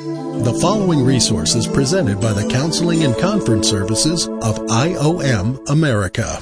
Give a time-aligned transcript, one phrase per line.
[0.00, 6.40] The following resource is presented by the Counseling and Conference Services of IOM America.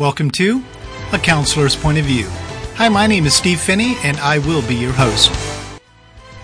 [0.00, 0.64] Welcome to
[1.12, 2.26] A Counselor's Point of View.
[2.74, 5.30] Hi, my name is Steve Phinney, and I will be your host.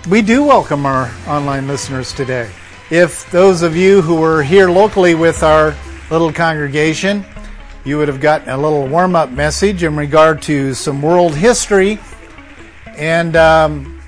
[0.09, 2.53] We do welcome our online listeners today.
[2.91, 5.75] If those of you who were here locally with our
[6.09, 7.25] little congregation,
[7.85, 11.99] you would have gotten a little warm up message in regard to some world history.
[12.97, 14.01] And um,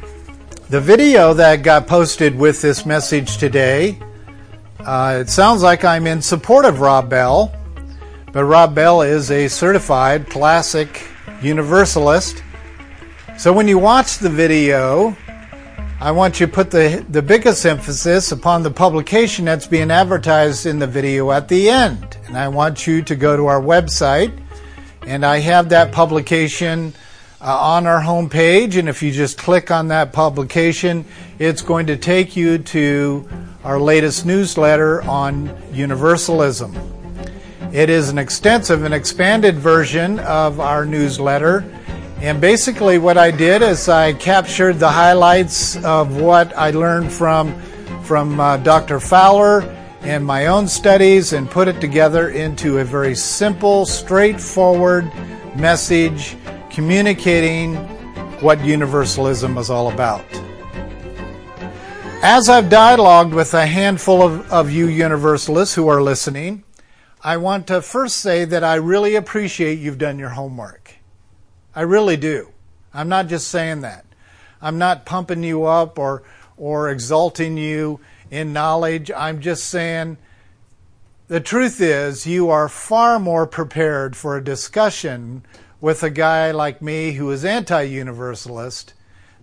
[0.68, 3.98] the video that got posted with this message today,
[4.80, 7.52] uh, it sounds like I'm in support of Rob Bell,
[8.32, 11.08] but Rob Bell is a certified classic
[11.42, 12.42] universalist.
[13.38, 15.16] So when you watch the video,
[16.04, 20.66] I want you to put the, the biggest emphasis upon the publication that's being advertised
[20.66, 22.18] in the video at the end.
[22.26, 24.38] And I want you to go to our website,
[25.06, 26.92] and I have that publication
[27.40, 28.78] uh, on our homepage.
[28.78, 31.06] And if you just click on that publication,
[31.38, 33.26] it's going to take you to
[33.64, 36.76] our latest newsletter on universalism.
[37.72, 41.64] It is an extensive and expanded version of our newsletter
[42.24, 47.54] and basically, what I did is I captured the highlights of what I learned from
[48.00, 48.98] from uh, Dr.
[48.98, 49.60] Fowler
[50.00, 55.04] and my own studies, and put it together into a very simple, straightforward
[55.54, 56.38] message
[56.70, 57.74] communicating
[58.40, 60.24] what universalism is all about.
[62.22, 66.64] As I've dialogued with a handful of, of you universalists who are listening,
[67.22, 70.83] I want to first say that I really appreciate you've done your homework.
[71.74, 72.50] I really do.
[72.92, 74.04] I'm not just saying that.
[74.62, 76.22] I'm not pumping you up or,
[76.56, 79.10] or exalting you in knowledge.
[79.10, 80.16] I'm just saying
[81.28, 85.44] the truth is you are far more prepared for a discussion
[85.80, 88.94] with a guy like me who is anti universalist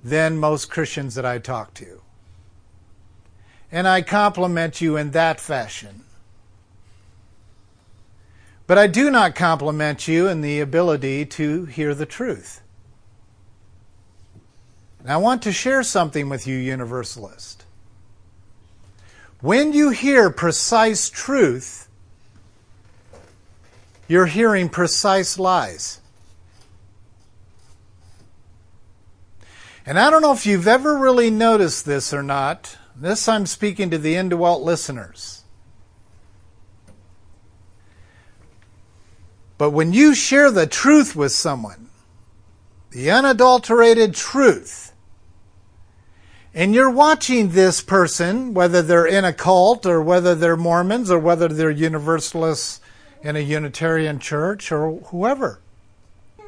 [0.03, 2.01] than most Christians that I talk to.
[3.71, 6.03] And I compliment you in that fashion.
[8.71, 12.61] But I do not compliment you in the ability to hear the truth.
[15.01, 17.65] And I want to share something with you, Universalist.
[19.41, 21.89] When you hear precise truth,
[24.07, 25.99] you're hearing precise lies.
[29.85, 32.77] And I don't know if you've ever really noticed this or not.
[32.95, 35.40] This I'm speaking to the indwelt listeners.
[39.61, 41.89] But when you share the truth with someone,
[42.89, 44.91] the unadulterated truth,
[46.51, 51.19] and you're watching this person, whether they're in a cult or whether they're Mormons or
[51.19, 52.81] whether they're Universalists
[53.21, 55.61] in a Unitarian church or whoever.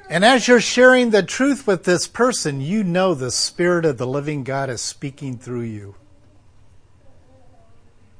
[0.09, 4.07] And as you're sharing the truth with this person, you know the Spirit of the
[4.07, 5.93] living God is speaking through you.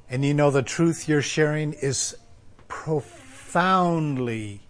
[0.08, 2.16] And you know the truth you're sharing is
[2.68, 4.63] profoundly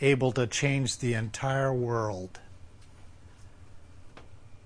[0.00, 2.40] able to change the entire world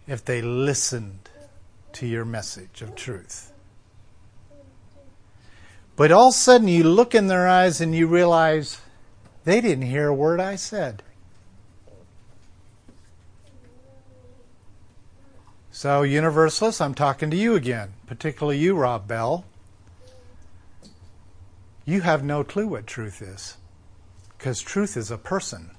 [0.06, 1.28] if they listened
[1.92, 3.52] to your message of truth.
[5.96, 8.80] But all of a sudden, you look in their eyes and you realize
[9.44, 11.02] they didn't hear a word I said.
[15.70, 19.44] So, Universalists, I'm talking to you again, particularly you, Rob Bell.
[21.84, 23.56] You have no clue what truth is.
[24.38, 25.70] Because truth is a person.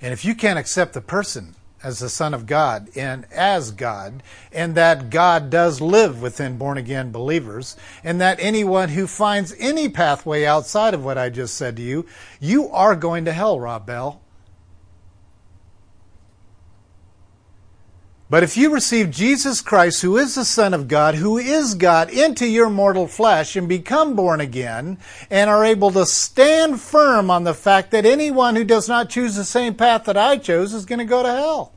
[0.00, 4.22] And if you can't accept the person as the Son of God and as God,
[4.52, 9.88] and that God does live within born again believers, and that anyone who finds any
[9.88, 12.06] pathway outside of what I just said to you,
[12.38, 14.20] you are going to hell, Rob Bell.
[18.30, 22.10] But if you receive Jesus Christ, who is the Son of God, who is God,
[22.10, 24.98] into your mortal flesh and become born again,
[25.28, 29.34] and are able to stand firm on the fact that anyone who does not choose
[29.34, 31.72] the same path that I chose is going to go to hell.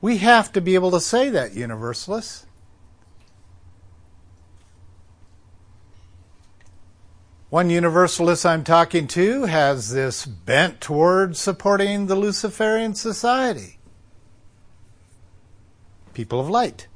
[0.00, 2.46] We have to be able to say that, Universalists.
[7.50, 13.80] One Universalist I'm talking to has this bent toward supporting the Luciferian Society.
[16.14, 16.86] People of light.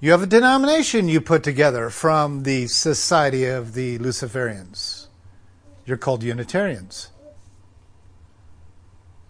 [0.00, 5.08] You have a denomination you put together from the Society of the Luciferians.
[5.84, 7.10] You're called Unitarians.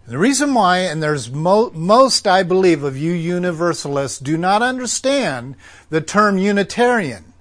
[0.05, 5.55] The reason why, and there's mo- most, I believe, of you Universalists do not understand
[5.89, 7.33] the term Unitarian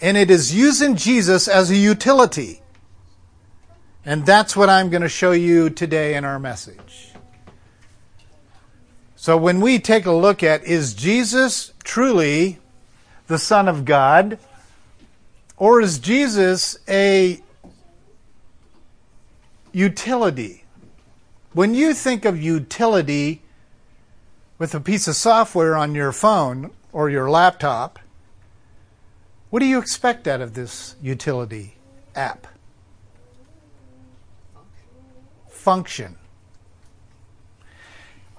[0.00, 2.62] And it is using Jesus as a utility.
[4.04, 7.12] And that's what I'm going to show you today in our message.
[9.14, 12.58] So when we take a look at is Jesus truly
[13.26, 14.38] the Son of God?
[15.58, 17.42] Or is Jesus a
[19.72, 20.64] utility?
[21.52, 23.42] When you think of utility
[24.58, 27.98] with a piece of software on your phone or your laptop,
[29.50, 31.76] what do you expect out of this utility
[32.14, 32.46] app?
[35.48, 36.16] Function.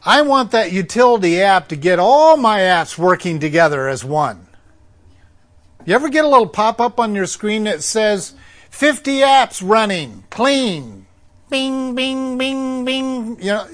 [0.03, 4.47] I want that utility app to get all my apps working together as one.
[5.85, 8.33] You ever get a little pop up on your screen that says
[8.69, 11.05] 50 apps running, clean,
[11.49, 13.37] bing, bing, bing, bing?
[13.39, 13.67] You know,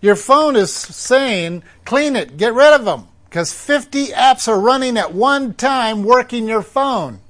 [0.00, 4.98] your phone is saying, clean it, get rid of them, because 50 apps are running
[4.98, 7.20] at one time working your phone,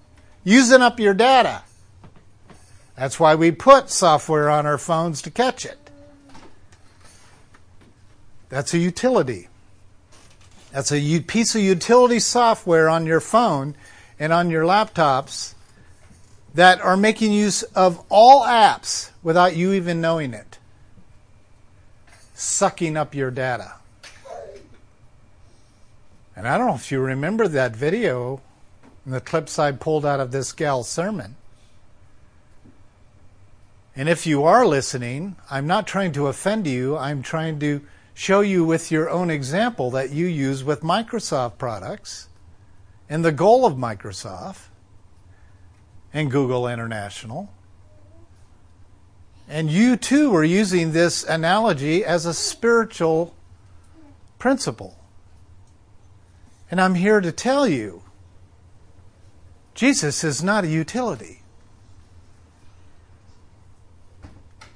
[0.43, 1.62] using up your data.
[2.97, 5.91] That's why we put software on our phones to catch it.
[8.49, 9.49] That's a utility.
[10.73, 13.75] That's a piece of utility software on your phone
[14.19, 15.53] and on your laptops
[16.55, 20.58] that are making use of all apps without you even knowing it,
[22.32, 23.75] sucking up your data.
[26.41, 28.41] And I don't know if you remember that video
[29.05, 31.37] and the clips I pulled out of this gal's sermon.
[33.95, 36.97] And if you are listening, I'm not trying to offend you.
[36.97, 37.83] I'm trying to
[38.15, 42.31] show you with your own example that you use with Microsoft products
[43.11, 44.69] and the goal of Microsoft
[46.11, 47.53] and Google International.
[49.47, 53.35] And you too are using this analogy as a spiritual
[54.39, 55.00] principle.
[56.70, 58.02] And I'm here to tell you
[59.75, 61.43] Jesus is not a utility,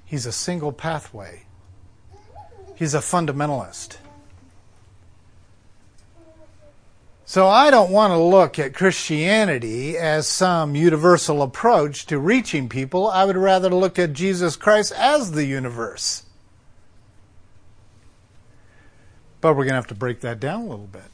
[0.05, 1.44] He's a single pathway,
[2.75, 3.99] He's a fundamentalist.
[7.26, 13.08] So I don't want to look at Christianity as some universal approach to reaching people.
[13.08, 16.25] I would rather look at Jesus Christ as the universe.
[19.41, 21.14] But we're going to have to break that down a little bit.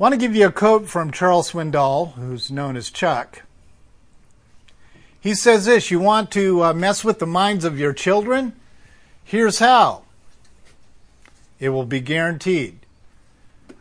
[0.00, 3.42] I want to give you a quote from Charles Swindoll, who's known as Chuck.
[5.20, 8.54] He says this You want to uh, mess with the minds of your children?
[9.22, 10.04] Here's how
[11.58, 12.78] it will be guaranteed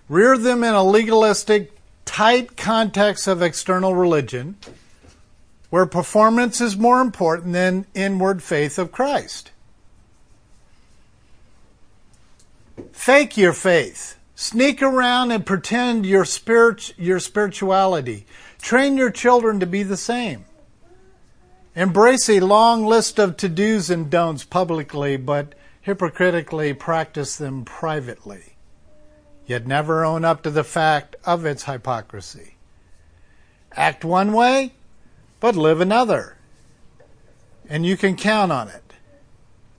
[0.10, 1.72] rear them in a legalistic,
[2.04, 4.58] tight context of external religion,
[5.70, 9.52] where performance is more important than inward faith of Christ.
[12.92, 14.19] Fake your faith.
[14.42, 18.26] Sneak around and pretend your spirit, your spirituality.
[18.62, 20.46] Train your children to be the same.
[21.76, 28.56] Embrace a long list of to-dos and don'ts publicly, but hypocritically practice them privately
[29.50, 32.56] yet never own up to the fact of its hypocrisy.
[33.72, 34.74] Act one way,
[35.40, 36.38] but live another.
[37.68, 38.94] And you can count on it.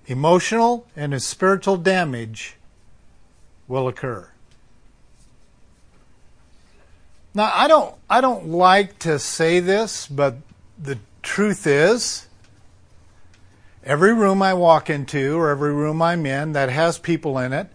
[0.07, 2.57] Emotional and spiritual damage
[3.69, 4.30] will occur.
[7.35, 10.37] Now, I don't, I don't like to say this, but
[10.79, 12.27] the truth is,
[13.85, 17.69] every room I walk into or every room I'm in that has people in it,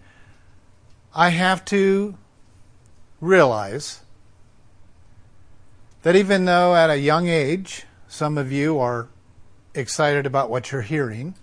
[1.14, 2.16] I have to
[3.20, 4.00] realize
[6.02, 9.08] that even though at a young age some of you are
[9.74, 11.34] excited about what you're hearing,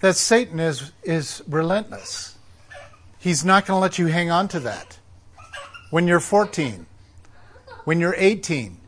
[0.00, 2.36] that Satan is, is relentless.
[3.18, 4.98] He's not going to let you hang on to that.
[5.90, 6.86] When you're 14,
[7.84, 8.78] when you're 18,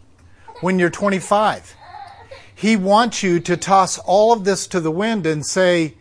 [0.60, 1.74] when you're 25,
[2.54, 5.94] he wants you to toss all of this to the wind and say,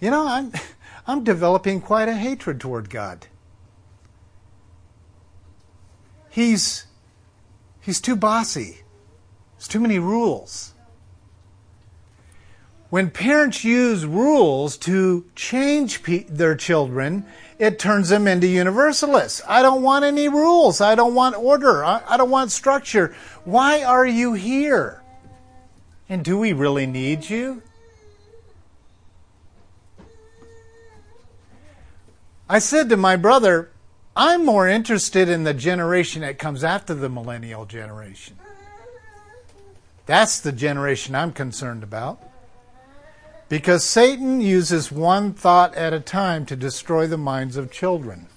[0.00, 0.52] you know, I'm,
[1.06, 3.26] I'm developing quite a hatred toward God.
[6.30, 6.86] He's,
[7.80, 8.82] he's too bossy.
[9.56, 10.72] There's too many rules.
[12.88, 17.26] When parents use rules to change pe- their children,
[17.62, 19.40] it turns them into universalists.
[19.46, 20.80] I don't want any rules.
[20.80, 21.84] I don't want order.
[21.84, 23.14] I, I don't want structure.
[23.44, 25.00] Why are you here?
[26.08, 27.62] And do we really need you?
[32.48, 33.70] I said to my brother,
[34.16, 38.38] I'm more interested in the generation that comes after the millennial generation.
[40.06, 42.20] That's the generation I'm concerned about.
[43.52, 48.28] Because Satan uses one thought at a time to destroy the minds of children.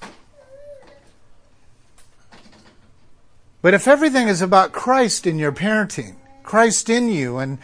[3.61, 7.59] But if everything is about Christ in your parenting, Christ in you, and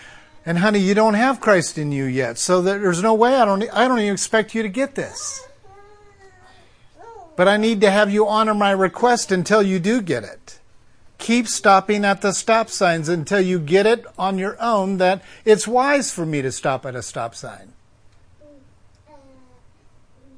[0.45, 3.65] and honey, you don't have Christ in you yet, so there's no way I don't
[3.73, 5.45] I don't even expect you to get this.
[7.35, 10.60] But I need to have you honor my request until you do get it.
[11.21, 15.67] Keep stopping at the stop signs until you get it on your own that it's
[15.67, 17.73] wise for me to stop at a stop sign.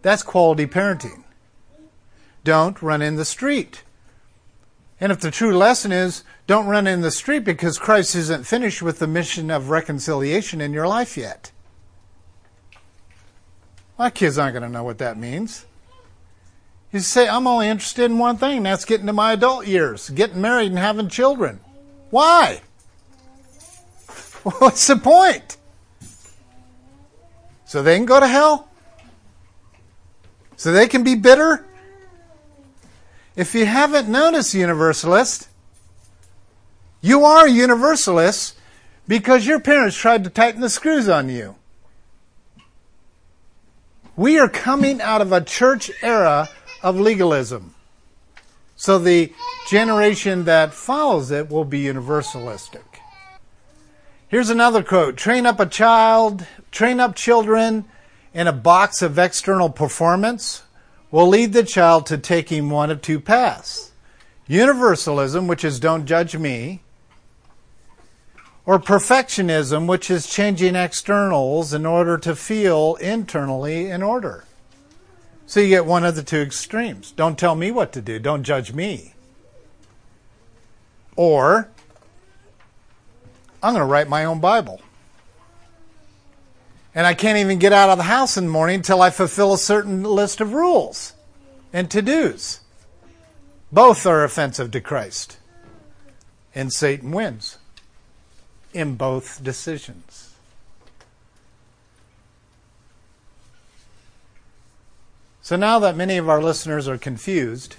[0.02, 1.24] That's quality parenting.
[2.44, 3.84] Don't run in the street.
[5.00, 8.82] And if the true lesson is don't run in the street because Christ isn't finished
[8.82, 11.54] with the mission of reconciliation in your life yet.
[13.98, 15.66] My kids aren't going to know what that means.
[16.93, 20.39] You say, I'm only interested in one thing, that's getting to my adult years, getting
[20.39, 21.59] married and having children.
[22.12, 22.62] Why?
[24.43, 25.57] What's the point?
[27.65, 28.69] So they can go to hell?
[30.55, 31.65] So they can be bitter?
[33.35, 35.50] If you haven't noticed, Universalist,
[37.01, 38.55] you are a Universalist
[39.07, 41.55] because your parents tried to tighten the screws on you.
[44.15, 46.50] We are coming out of a church era
[46.84, 47.74] of legalism.
[48.75, 49.34] So the
[49.70, 52.84] generation that follows it will be universalistic.
[54.28, 57.86] Here's another quote Train up a child, train up children
[58.34, 60.63] in a box of external performance
[61.12, 63.92] will lead the child to taking one of two paths
[64.48, 66.82] universalism, which is don't judge me,
[68.66, 74.44] or perfectionism, which is changing externals in order to feel internally in order.
[75.45, 77.12] So you get one of the two extremes.
[77.12, 78.19] Don't tell me what to do.
[78.19, 79.13] Don't judge me.
[81.15, 81.69] Or,
[83.62, 84.81] I'm going to write my own Bible.
[86.95, 89.53] And I can't even get out of the house in the morning until I fulfill
[89.53, 91.13] a certain list of rules
[91.71, 92.62] and to dos.
[93.71, 95.38] Both are offensive to Christ.
[96.53, 97.57] And Satan wins
[98.73, 100.23] in both decisions.
[105.43, 107.75] So now that many of our listeners are confused,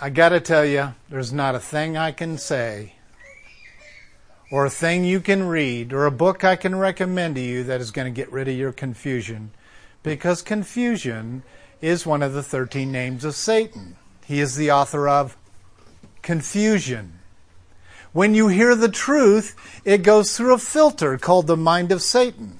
[0.00, 2.94] I got to tell you, there's not a thing I can say,
[4.50, 7.80] or a thing you can read, or a book I can recommend to you that
[7.80, 9.52] is going to get rid of your confusion.
[10.02, 11.44] Because confusion
[11.80, 13.94] is one of the 13 names of Satan.
[14.26, 15.36] He is the author of
[16.22, 17.20] confusion.
[18.12, 19.54] When you hear the truth,
[19.84, 22.59] it goes through a filter called the mind of Satan.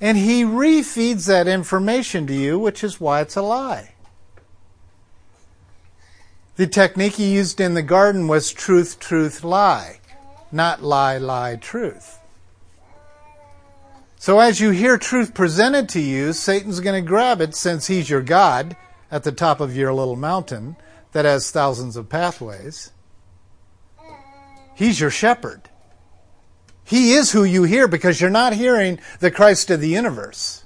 [0.00, 3.94] And he refeeds that information to you, which is why it's a lie.
[6.56, 10.00] The technique he used in the garden was truth, truth, lie,
[10.50, 12.18] not lie, lie, truth.
[14.16, 18.10] So as you hear truth presented to you, Satan's going to grab it since he's
[18.10, 18.76] your God
[19.10, 20.76] at the top of your little mountain
[21.12, 22.90] that has thousands of pathways.
[24.74, 25.68] He's your shepherd.
[26.88, 30.64] He is who you hear because you're not hearing the Christ of the universe,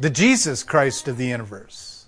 [0.00, 2.06] the Jesus Christ of the universe.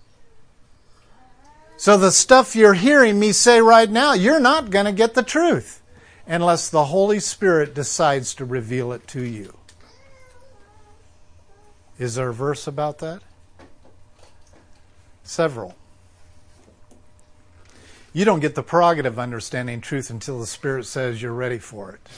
[1.77, 5.23] So the stuff you're hearing me say right now, you're not going to get the
[5.23, 5.83] truth
[6.27, 9.55] unless the Holy Spirit decides to reveal it to you.
[11.99, 13.21] Is there a verse about that?
[15.23, 15.77] Several.
[18.15, 21.91] You don't get the prerogative of understanding truth until the Spirit says you're ready for
[21.91, 22.09] it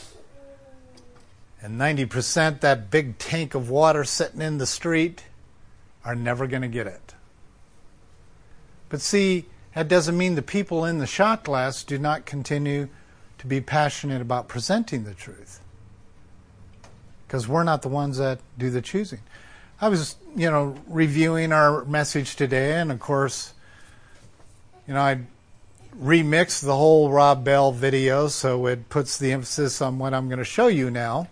[1.61, 5.25] and 90% that big tank of water sitting in the street
[6.05, 7.13] are never going to get it.
[8.87, 12.87] But see, that doesn't mean the people in the shot glass do not continue
[13.37, 15.59] to be passionate about presenting the truth.
[17.27, 19.19] Because we're not the ones that do the choosing.
[19.81, 23.53] I was, you know, reviewing our message today, and of course,
[24.87, 25.19] you know, I
[26.01, 30.39] remixed the whole Rob Bell video so it puts the emphasis on what I'm going
[30.39, 31.27] to show you now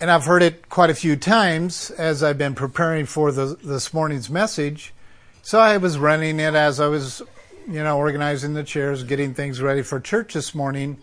[0.00, 3.94] and I've heard it quite a few times as I've been preparing for the, this
[3.94, 4.92] morning's message.
[5.42, 7.22] So I was running it as I was,
[7.68, 10.98] you know, organizing the chairs, getting things ready for church this morning.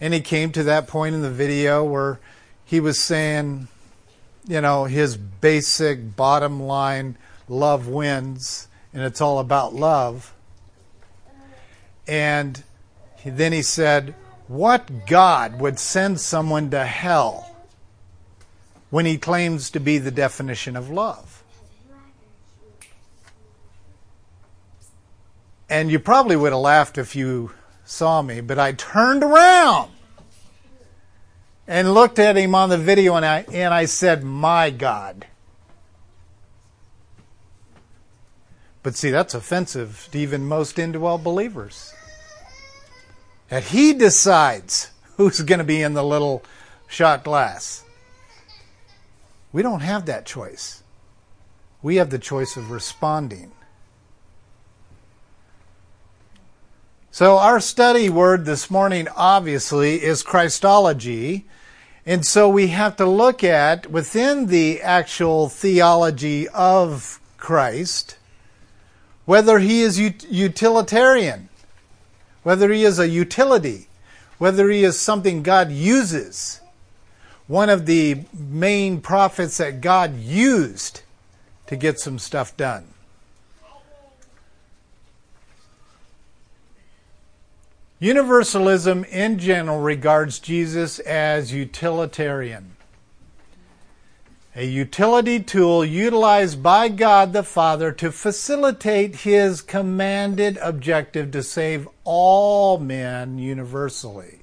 [0.00, 2.20] And he came to that point in the video where
[2.64, 3.68] he was saying,
[4.46, 7.16] you know, his basic bottom line
[7.48, 10.32] love wins, and it's all about love.
[12.06, 12.62] And
[13.24, 14.14] then he said,
[14.46, 17.48] What God would send someone to hell
[18.90, 21.42] when he claims to be the definition of love.
[25.68, 27.52] And you probably would have laughed if you
[27.84, 29.90] saw me, but I turned around
[31.66, 35.26] and looked at him on the video and I, and I said, My God.
[38.82, 41.92] But see, that's offensive to even most indwell believers.
[43.50, 46.42] That he decides who's going to be in the little
[46.86, 47.84] shot glass.
[49.52, 50.82] We don't have that choice.
[51.82, 53.52] We have the choice of responding.
[57.10, 61.46] So, our study word this morning obviously is Christology.
[62.06, 68.16] And so we have to look at within the actual theology of Christ
[69.28, 71.50] whether he is utilitarian,
[72.44, 73.86] whether he is a utility,
[74.38, 76.62] whether he is something God uses.
[77.48, 81.00] One of the main prophets that God used
[81.66, 82.84] to get some stuff done.
[88.00, 92.76] Universalism in general regards Jesus as utilitarian.
[94.54, 101.88] A utility tool utilized by God the Father to facilitate his commanded objective to save
[102.04, 104.37] all men universally.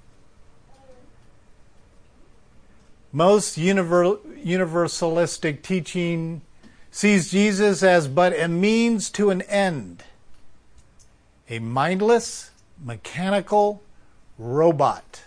[3.15, 6.41] Most universalistic teaching
[6.91, 10.03] sees Jesus as but a means to an end,
[11.49, 12.51] a mindless,
[12.83, 13.81] mechanical
[14.37, 15.23] robot,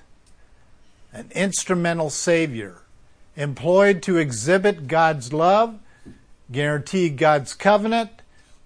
[1.15, 2.83] an instrumental savior,
[3.37, 5.79] employed to exhibit God's love,
[6.53, 8.11] guarantee God's covenant,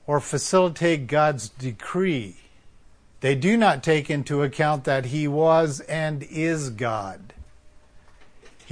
[0.04, 2.38] or facilitate God's decree.
[3.20, 7.32] They do not take into account that he was and is God.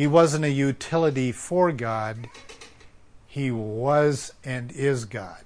[0.01, 2.31] He wasn't a utility for God.
[3.27, 5.45] He was and is God.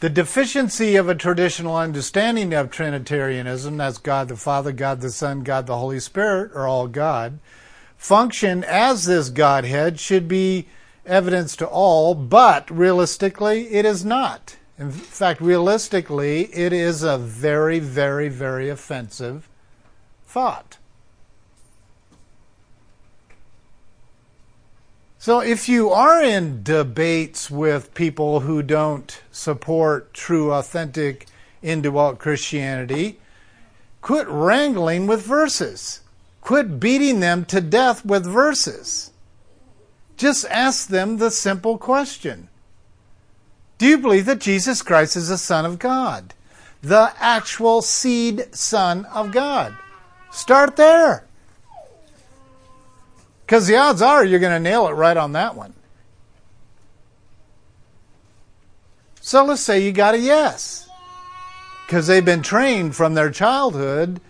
[0.00, 5.42] The deficiency of a traditional understanding of Trinitarianism, that's God the Father, God the Son,
[5.42, 7.38] God the Holy Spirit, are all God,
[7.96, 10.68] function as this Godhead should be
[11.06, 14.56] evidence to all, but realistically, it is not.
[14.78, 19.48] In fact, realistically, it is a very, very, very offensive
[20.36, 20.76] thought.
[25.16, 31.26] So, if you are in debates with people who don't support true, authentic,
[31.62, 33.18] indwelt Christianity,
[34.02, 36.00] quit wrangling with verses.
[36.42, 39.12] Quit beating them to death with verses.
[40.18, 42.48] Just ask them the simple question
[43.78, 46.34] Do you believe that Jesus Christ is the Son of God?
[46.82, 49.74] The actual seed Son of God.
[50.36, 51.24] Start there.
[53.46, 55.72] Because the odds are you're going to nail it right on that one.
[59.22, 60.90] So let's say you got a yes.
[61.86, 64.20] Because they've been trained from their childhood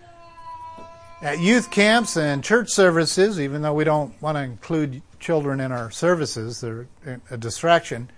[1.23, 5.73] at youth camps and church services, even though we don't want to include children in
[5.73, 6.87] our services, they're
[7.33, 8.11] a distraction.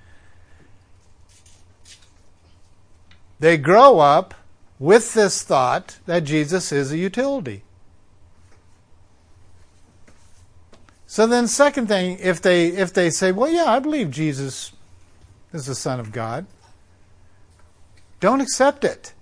[3.41, 4.35] They grow up
[4.79, 7.63] with this thought that Jesus is a utility.
[11.11, 14.73] So then, second thing, if they if they say, "Well, yeah, I believe Jesus
[15.55, 16.45] is the Son of God,"
[18.21, 19.15] don't accept it.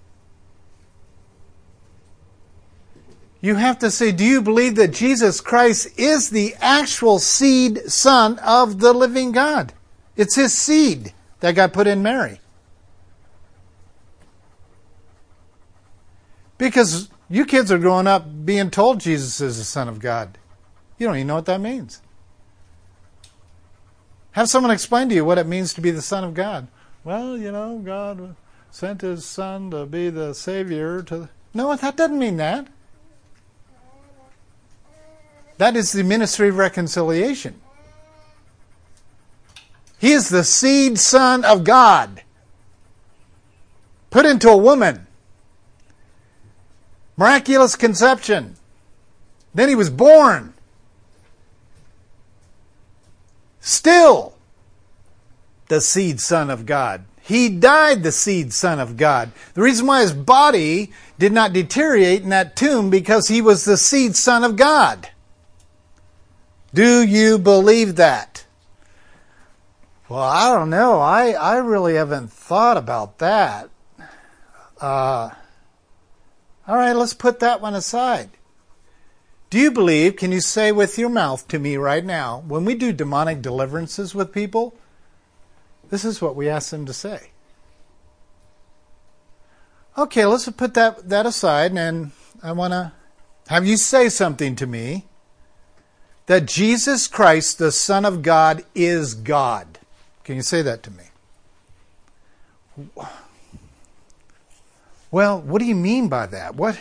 [3.40, 8.40] You have to say, "Do you believe that Jesus Christ is the actual seed Son
[8.40, 9.72] of the living God?
[10.16, 12.40] It's His seed that got put in Mary."
[16.58, 20.36] Because you kids are growing up being told Jesus is the Son of God.
[20.98, 22.00] You don't even know what that means.
[24.32, 26.68] Have someone explain to you what it means to be the Son of God.
[27.04, 28.36] Well, you know, God
[28.70, 31.02] sent His Son to be the Savior.
[31.04, 32.68] To no, that doesn't mean that.
[35.58, 37.60] That is the ministry of reconciliation.
[39.98, 42.22] He is the seed Son of God,
[44.10, 45.06] put into a woman.
[47.16, 48.56] Miraculous conception.
[49.54, 50.52] Then he was born.
[53.66, 54.34] Still
[55.66, 57.04] the seed son of God.
[57.20, 59.32] He died the seed son of God.
[59.54, 63.76] The reason why his body did not deteriorate in that tomb because he was the
[63.76, 65.10] seed son of God.
[66.72, 68.44] Do you believe that?
[70.08, 71.00] Well, I don't know.
[71.00, 73.68] I, I really haven't thought about that.
[74.80, 75.30] Uh,
[76.68, 78.30] all right, let's put that one aside.
[79.48, 82.74] Do you believe, can you say with your mouth to me right now, when we
[82.74, 84.74] do demonic deliverances with people,
[85.88, 87.30] this is what we ask them to say?
[89.96, 92.10] Okay, let's put that, that aside, and
[92.42, 92.92] I want to
[93.48, 95.06] have you say something to me
[96.26, 99.78] that Jesus Christ, the Son of God, is God.
[100.24, 101.04] Can you say that to me?
[105.10, 106.56] Well, what do you mean by that?
[106.56, 106.78] What?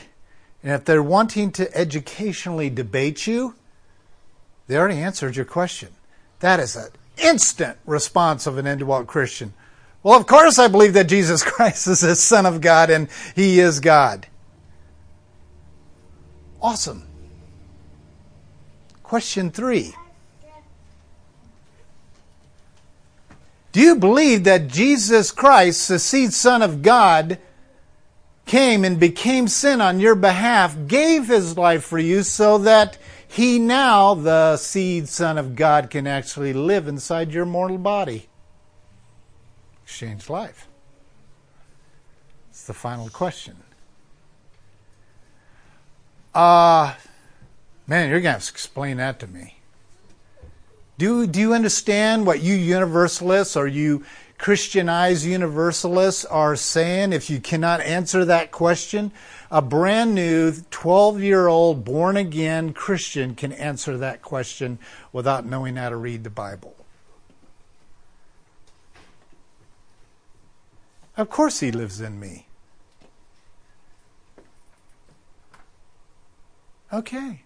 [0.65, 3.53] And if they're wanting to educationally debate you,
[4.65, 5.89] they already answered your question.
[6.39, 9.53] That is an instant response of an indwelt Christian.
[10.01, 13.59] Well, of course I believe that Jesus Christ is the Son of God and He
[13.59, 14.25] is God.
[16.59, 17.07] Awesome.
[19.03, 19.93] Question three.
[23.71, 27.37] Do you believe that Jesus Christ, the seed Son of God,
[28.45, 33.59] came and became sin on your behalf, gave his life for you so that he
[33.59, 38.27] now, the seed Son of God, can actually live inside your mortal body?
[39.83, 40.67] Exchange life.
[42.49, 43.57] It's the final question.
[46.33, 46.93] Uh,
[47.87, 49.57] man, you're going to have to explain that to me.
[50.97, 54.05] Do, do you understand what you universalists or you
[54.37, 59.11] Christianized universalists are saying if you cannot answer that question?
[59.49, 64.77] A brand new 12 year old born again Christian can answer that question
[65.13, 66.75] without knowing how to read the Bible.
[71.17, 72.47] Of course, He lives in me.
[76.91, 77.41] Okay.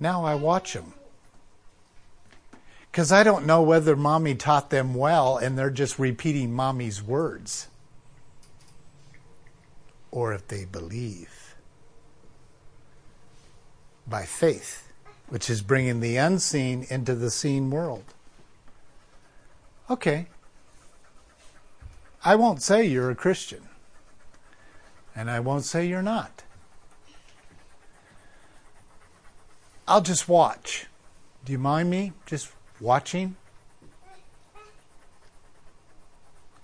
[0.00, 0.94] Now I watch them.
[2.92, 7.68] Because I don't know whether mommy taught them well and they're just repeating mommy's words.
[10.10, 11.56] Or if they believe
[14.06, 14.92] by faith,
[15.28, 18.04] which is bringing the unseen into the seen world.
[19.88, 20.26] Okay.
[22.22, 23.70] I won't say you're a Christian.
[25.16, 26.42] And I won't say you're not.
[29.88, 30.88] I'll just watch.
[31.44, 32.50] Do you mind me just
[32.82, 33.36] watching?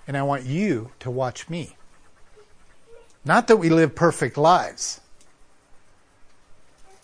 [0.07, 1.76] And I want you to watch me.
[3.24, 5.00] Not that we live perfect lives,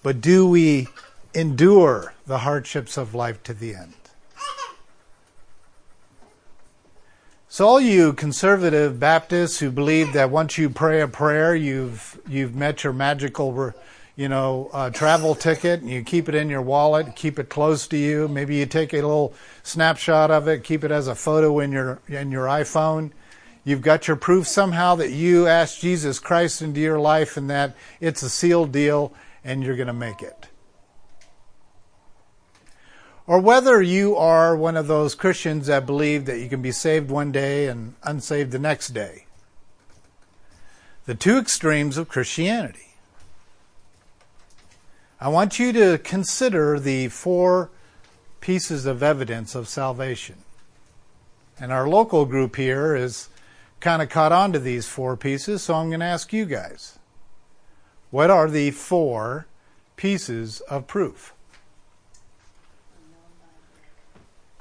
[0.03, 0.89] but do we
[1.35, 3.95] endure the hardships of life to the end?
[7.49, 12.57] So, all you conservative Baptists who believe that once you pray a prayer, you've you've
[12.57, 13.53] met your magical
[14.17, 17.87] you know, a travel ticket and you keep it in your wallet, keep it close
[17.89, 18.29] to you.
[18.29, 22.01] Maybe you take a little snapshot of it, keep it as a photo in your
[22.09, 23.11] in your iPhone.
[23.65, 27.75] You've got your proof somehow that you asked Jesus Christ into your life and that
[27.99, 30.49] it's a sealed deal and you're going to make it.
[33.27, 37.11] Or whether you are one of those Christians that believe that you can be saved
[37.11, 39.25] one day and unsaved the next day.
[41.07, 42.94] The two extremes of Christianity.
[45.21, 47.71] I want you to consider the four
[48.41, 50.37] pieces of evidence of salvation.
[51.59, 53.29] And our local group here is
[53.81, 56.99] kind of caught on to these four pieces, so I'm going to ask you guys.
[58.11, 59.47] What are the four
[59.97, 61.33] pieces of proof?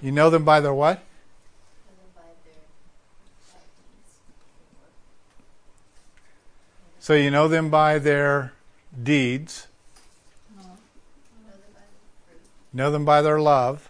[0.01, 1.01] You know them by their what?
[6.99, 8.53] So you know them by their
[9.01, 9.67] deeds.
[12.73, 13.89] Know them by their love.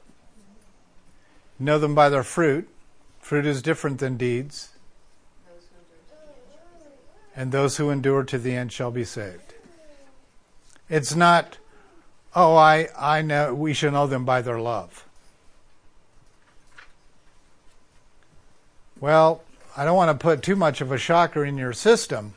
[1.57, 2.67] Know them by their fruit.
[3.19, 4.69] Fruit is different than deeds.
[7.35, 9.53] And those who endure to the end shall be saved.
[10.89, 11.57] It's not,
[12.35, 15.05] oh, I, I know, we should know them by their love.
[18.99, 19.43] Well,
[19.75, 22.35] I don't want to put too much of a shocker in your system,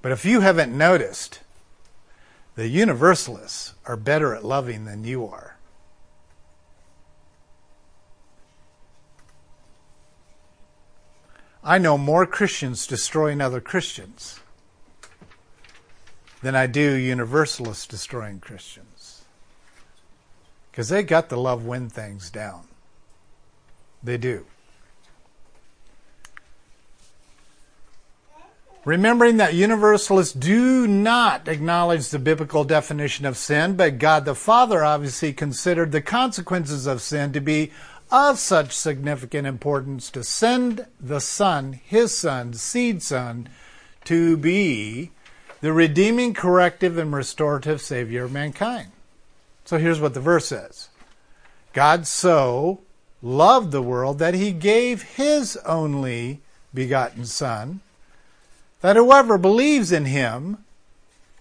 [0.00, 1.40] but if you haven't noticed,
[2.56, 5.56] the universalists are better at loving than you are.
[11.62, 14.40] I know more Christians destroying other Christians
[16.40, 19.24] than I do universalists destroying Christians.
[20.70, 22.68] Because they got the love win things down.
[24.02, 24.46] They do.
[28.86, 34.84] Remembering that universalists do not acknowledge the biblical definition of sin, but God the Father
[34.84, 37.72] obviously considered the consequences of sin to be
[38.12, 43.48] of such significant importance to send the Son, His Son, seed Son,
[44.04, 45.10] to be
[45.62, 48.92] the redeeming, corrective, and restorative Savior of mankind.
[49.64, 50.90] So here's what the verse says
[51.72, 52.82] God so
[53.20, 56.40] loved the world that He gave His only
[56.72, 57.80] begotten Son
[58.86, 60.58] that whoever believes in him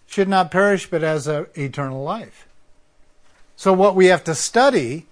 [0.08, 2.48] should not perish but has eternal life.
[3.56, 5.06] So, what we have to study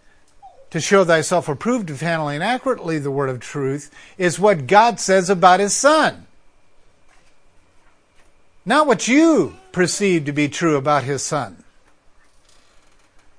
[0.72, 5.30] to show thyself approved of handling accurately the word of truth is what God says
[5.30, 6.26] about his son.
[8.66, 11.64] Not what you perceive to be true about his son.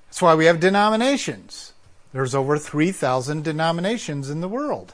[0.07, 1.73] That's why we have denominations.
[2.13, 4.93] There's over 3,000 denominations in the world.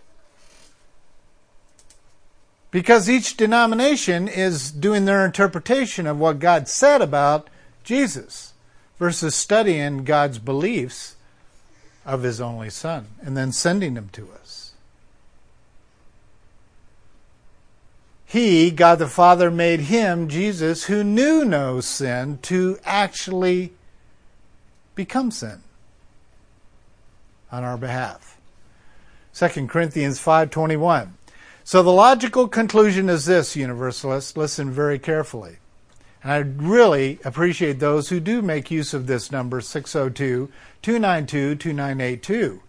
[2.71, 7.49] Because each denomination is doing their interpretation of what God said about
[7.83, 8.53] Jesus
[8.97, 11.15] versus studying God's beliefs
[12.05, 14.73] of his only son and then sending him to us.
[18.25, 23.73] He, God the Father, made him, Jesus, who knew no sin, to actually
[24.95, 25.63] become sin
[27.51, 28.37] on our behalf.
[29.33, 31.09] 2 Corinthians 5:21.
[31.71, 35.59] So the logical conclusion is this, universalists, listen very carefully.
[36.21, 42.61] And I really appreciate those who do make use of this number 602 292 2982.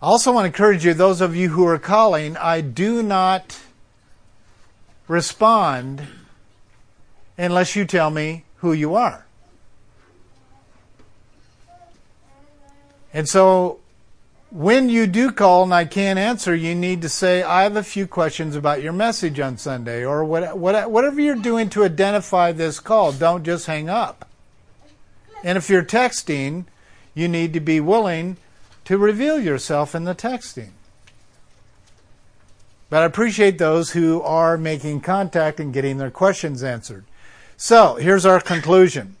[0.00, 3.60] I also want to encourage you, those of you who are calling, I do not
[5.08, 6.04] respond
[7.36, 9.26] unless you tell me who you are.
[13.12, 13.80] And so
[14.56, 17.82] when you do call and I can't answer, you need to say, I have a
[17.82, 22.52] few questions about your message on Sunday, or what, what, whatever you're doing to identify
[22.52, 23.12] this call.
[23.12, 24.26] Don't just hang up.
[25.44, 26.64] And if you're texting,
[27.14, 28.38] you need to be willing
[28.86, 30.70] to reveal yourself in the texting.
[32.88, 37.04] But I appreciate those who are making contact and getting their questions answered.
[37.58, 39.16] So here's our conclusion.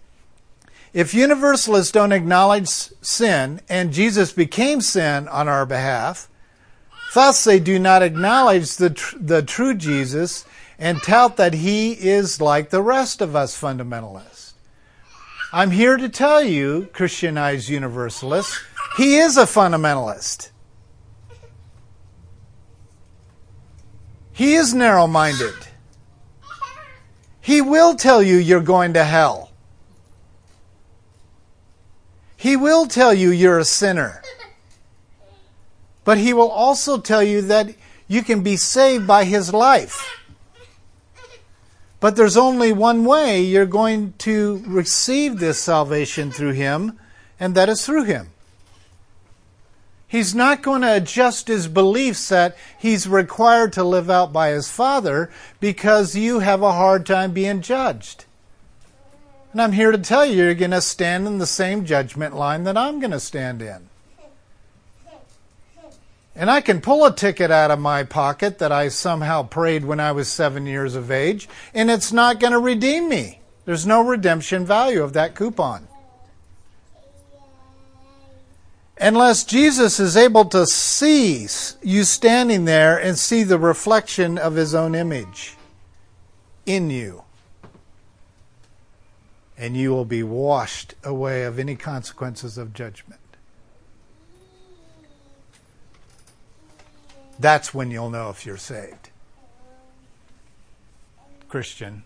[0.96, 6.30] If universalists don't acknowledge sin and Jesus became sin on our behalf,
[7.14, 10.46] thus they do not acknowledge the, tr- the true Jesus
[10.78, 14.54] and tout that he is like the rest of us fundamentalists.
[15.52, 18.58] I'm here to tell you, Christianized universalists,
[18.96, 20.48] he is a fundamentalist.
[24.32, 25.56] He is narrow minded.
[27.42, 29.46] He will tell you you're going to hell.
[32.36, 34.22] He will tell you you're a sinner.
[36.04, 37.74] But he will also tell you that
[38.06, 40.22] you can be saved by his life.
[41.98, 46.98] But there's only one way you're going to receive this salvation through him,
[47.40, 48.28] and that is through him.
[50.06, 54.70] He's not going to adjust his beliefs that he's required to live out by his
[54.70, 58.25] Father because you have a hard time being judged.
[59.56, 62.64] And I'm here to tell you, you're going to stand in the same judgment line
[62.64, 63.88] that I'm going to stand in.
[66.34, 69.98] And I can pull a ticket out of my pocket that I somehow prayed when
[69.98, 73.40] I was seven years of age, and it's not going to redeem me.
[73.64, 75.88] There's no redemption value of that coupon.
[79.00, 81.48] Unless Jesus is able to see
[81.80, 85.56] you standing there and see the reflection of his own image
[86.66, 87.22] in you
[89.58, 93.20] and you will be washed away of any consequences of judgment.
[97.38, 99.10] That's when you'll know if you're saved.
[101.48, 102.02] Christian.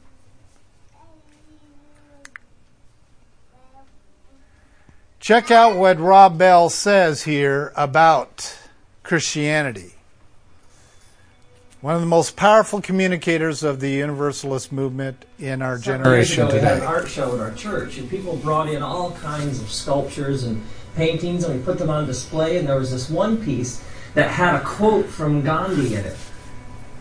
[5.18, 8.56] Check out what Rob Bell says here about
[9.02, 9.94] Christianity
[11.80, 16.62] one of the most powerful communicators of the Universalist movement in our generation ago, today.
[16.62, 19.70] We had an art show at our church, and people brought in all kinds of
[19.70, 20.62] sculptures and
[20.94, 22.58] paintings, and we put them on display.
[22.58, 26.16] And there was this one piece that had a quote from Gandhi in it.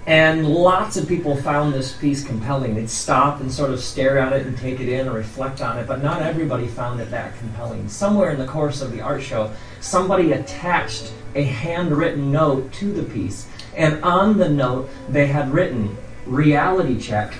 [0.08, 2.76] And lots of people found this piece compelling.
[2.76, 5.78] They'd stop and sort of stare at it and take it in or reflect on
[5.78, 7.90] it, but not everybody found it that compelling.
[7.90, 13.04] Somewhere in the course of the art show, somebody attached a handwritten note to the
[13.04, 17.34] piece and on the note, they had written, reality check,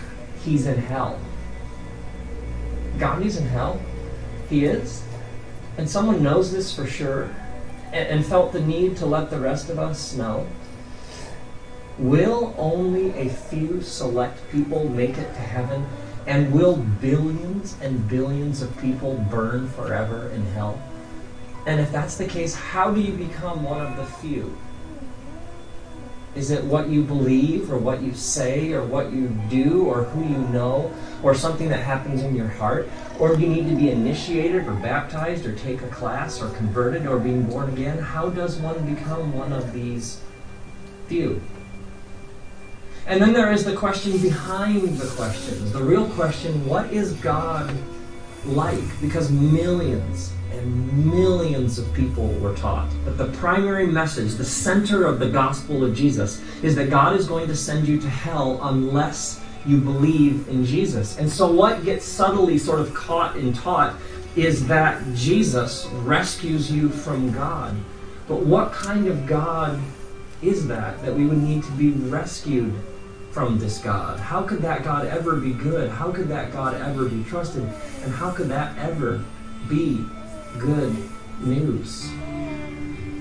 [0.44, 1.20] he's in hell.
[2.98, 3.80] Gandhi's in hell?
[4.50, 5.04] He is?
[5.78, 7.34] And someone knows this for sure
[7.94, 10.48] and, and felt the need to let the rest of us know?
[11.98, 15.86] Will only a few select people make it to heaven?
[16.28, 20.82] And will billions and billions of people burn forever in hell?
[21.66, 24.56] And if that's the case, how do you become one of the few?
[26.36, 30.22] Is it what you believe or what you say or what you do or who
[30.22, 32.88] you know or something that happens in your heart?
[33.20, 37.08] Or do you need to be initiated or baptized or take a class or converted
[37.08, 37.98] or being born again?
[37.98, 40.22] How does one become one of these
[41.08, 41.42] few?
[43.08, 45.72] And then there is the question behind the questions.
[45.72, 47.76] The real question what is God
[48.46, 49.02] like?
[49.02, 52.90] Because millions and millions of people were taught.
[53.06, 57.28] But the primary message, the center of the gospel of Jesus, is that God is
[57.28, 61.18] going to send you to hell unless you believe in Jesus.
[61.18, 63.96] And so, what gets subtly sort of caught and taught
[64.36, 67.76] is that Jesus rescues you from God.
[68.28, 69.80] But what kind of God
[70.42, 72.74] is that, that we would need to be rescued
[73.32, 74.20] from this God?
[74.20, 75.90] How could that God ever be good?
[75.90, 77.64] How could that God ever be trusted?
[78.04, 79.24] And how could that ever
[79.68, 80.06] be
[80.58, 80.96] good
[81.40, 82.10] news?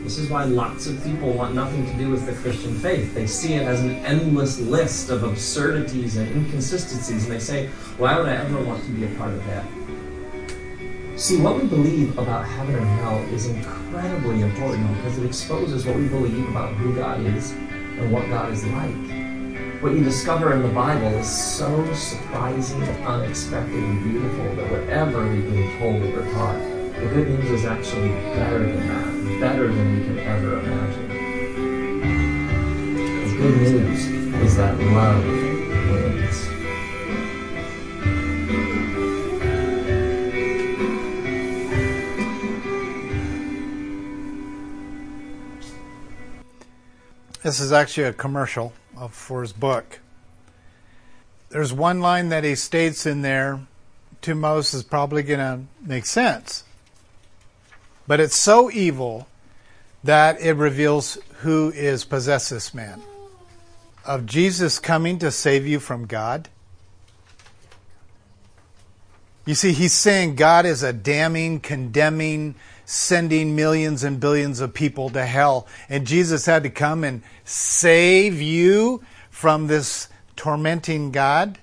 [0.03, 3.15] This is why lots of people want nothing to do with the Christian faith.
[3.15, 7.67] They see it as an endless list of absurdities and inconsistencies, and they say,
[7.99, 9.67] Why would I ever want to be a part of that?
[11.21, 15.97] See, what we believe about heaven and hell is incredibly important because it exposes what
[15.97, 19.19] we believe about who God is and what God is like
[19.81, 25.29] what you discover in the Bible is so surprising, and unexpected, and beautiful that whatever
[25.29, 29.99] we've been told or taught, the good news is actually better than that, better than
[29.99, 31.09] we can ever imagine.
[33.25, 36.49] The good news is that love wins.
[47.43, 48.73] This is actually a commercial
[49.11, 50.01] for his book.
[51.51, 53.61] There's one line that he states in there
[54.23, 56.65] to most is probably going to make sense.
[58.09, 59.29] But it's so evil
[60.03, 63.03] that it reveals who is possessed this man.
[64.05, 66.49] Of Jesus coming to save you from God.
[69.45, 72.55] You see, he's saying God is a damning, condemning,
[72.87, 75.67] sending millions and billions of people to hell.
[75.91, 81.59] And Jesus had to come and save you from this tormenting God.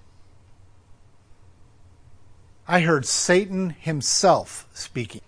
[2.68, 5.22] I heard Satan himself speaking.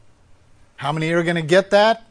[0.77, 2.05] How many are going to get that?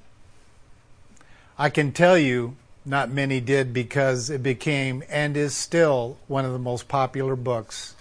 [1.57, 6.53] I can tell you not many did because it became and is still one of
[6.53, 7.95] the most popular books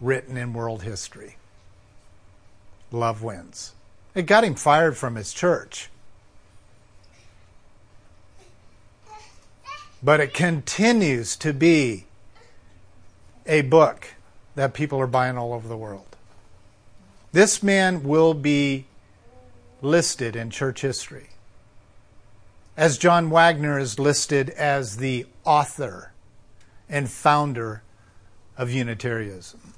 [0.00, 1.36] written in world history.
[2.90, 3.72] Love wins.
[4.14, 5.88] It got him fired from his church.
[10.02, 12.04] But it continues to be
[13.46, 14.08] a book
[14.56, 16.16] that people are buying all over the world.
[17.32, 18.84] This man will be
[19.82, 21.28] listed in church history.
[22.76, 26.12] As John Wagner is listed as the author
[26.88, 27.82] and founder
[28.56, 29.74] of Unitarianism.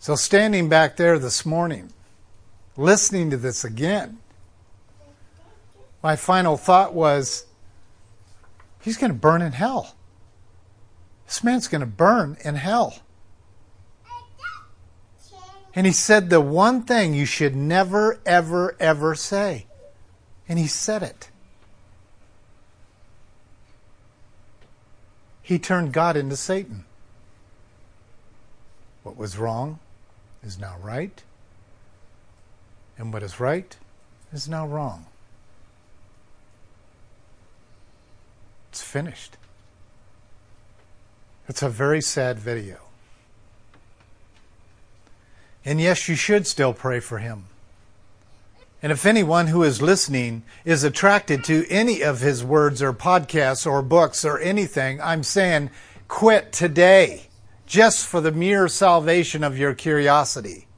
[0.00, 1.92] So, standing back there this morning,
[2.76, 4.18] listening to this again,
[6.02, 7.46] my final thought was
[8.80, 9.96] he's going to burn in hell.
[11.26, 13.00] This man's going to burn in hell.
[15.78, 19.66] And he said the one thing you should never, ever, ever say.
[20.48, 21.30] And he said it.
[25.40, 26.84] He turned God into Satan.
[29.04, 29.78] What was wrong
[30.42, 31.22] is now right,
[32.98, 33.76] and what is right
[34.32, 35.06] is now wrong.
[38.72, 39.36] It's finished.
[41.48, 42.87] It's a very sad video.
[45.64, 47.44] And yes, you should still pray for him.
[48.80, 53.66] And if anyone who is listening is attracted to any of his words or podcasts
[53.66, 55.70] or books or anything, I'm saying
[56.06, 57.24] quit today
[57.66, 60.68] just for the mere salvation of your curiosity.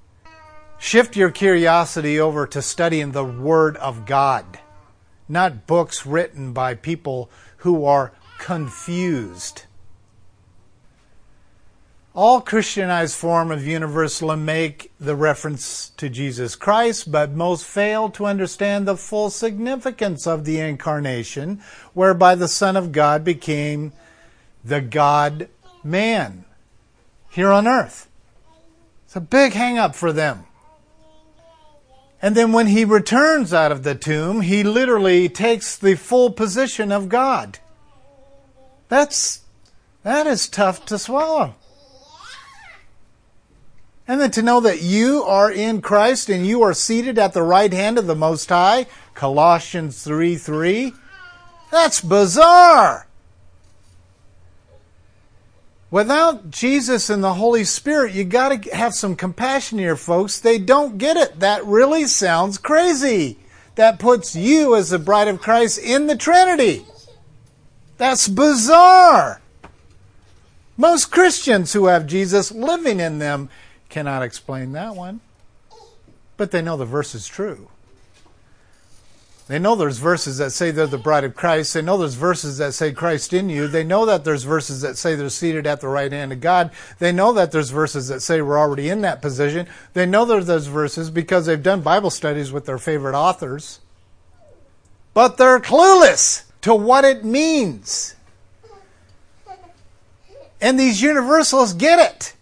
[0.79, 4.59] Shift your curiosity over to studying the Word of God,
[5.29, 9.65] not books written by people who are confused.
[12.13, 18.27] All Christianized form of universalism make the reference to Jesus Christ, but most fail to
[18.27, 21.63] understand the full significance of the incarnation,
[21.95, 23.93] whereby the Son of God became
[24.65, 25.49] the God
[25.85, 26.45] man
[27.31, 28.09] here on earth.
[29.07, 30.47] It's a big hang up for them.
[32.21, 36.91] And then when he returns out of the tomb, he literally takes the full position
[36.91, 37.61] of God.
[38.89, 39.43] That's
[40.03, 41.55] that is tough to swallow.
[44.11, 47.45] And then to know that you are in Christ and you are seated at the
[47.45, 50.93] right hand of the Most High, Colossians 3 3.
[51.71, 53.07] That's bizarre.
[55.93, 60.41] Without Jesus and the Holy Spirit, you got to have some compassion here, folks.
[60.41, 61.39] They don't get it.
[61.39, 63.39] That really sounds crazy.
[63.77, 66.85] That puts you as the bride of Christ in the Trinity.
[67.97, 69.41] That's bizarre.
[70.77, 73.49] Most Christians who have Jesus living in them
[73.91, 75.21] cannot explain that one.
[76.37, 77.69] But they know the verse is true.
[79.51, 81.75] They know there's verses that say they're the bride of Christ.
[81.75, 83.67] They know there's verses that say Christ in you.
[83.67, 86.71] They know that there's verses that say they're seated at the right hand of God.
[87.01, 89.67] They know that there's verses that say we're already in that position.
[89.93, 93.81] They know there's those verses because they've done Bible studies with their favorite authors.
[95.15, 98.15] But they're clueless to what it means.
[100.61, 102.35] And these universalists get it.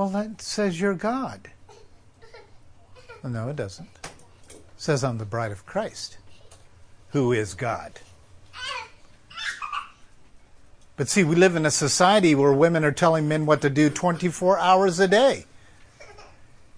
[0.00, 1.50] Well, that says you're God.
[3.22, 3.86] Well, no, it doesn't
[4.78, 6.16] says, I'm the bride of Christ,
[7.10, 8.00] who is God.
[10.96, 13.90] But see, we live in a society where women are telling men what to do
[13.90, 15.44] 24 hours a day.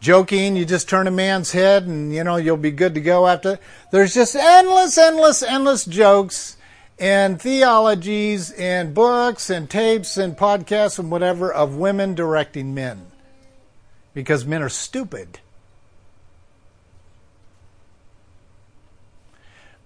[0.01, 3.29] Joking, you just turn a man's head and, you know, you'll be good to go
[3.29, 3.61] after.
[3.93, 6.57] There's just endless, endless, endless jokes
[6.99, 13.12] and theologies and books and tapes and podcasts and whatever of women directing men.
[14.15, 15.39] Because men are stupid.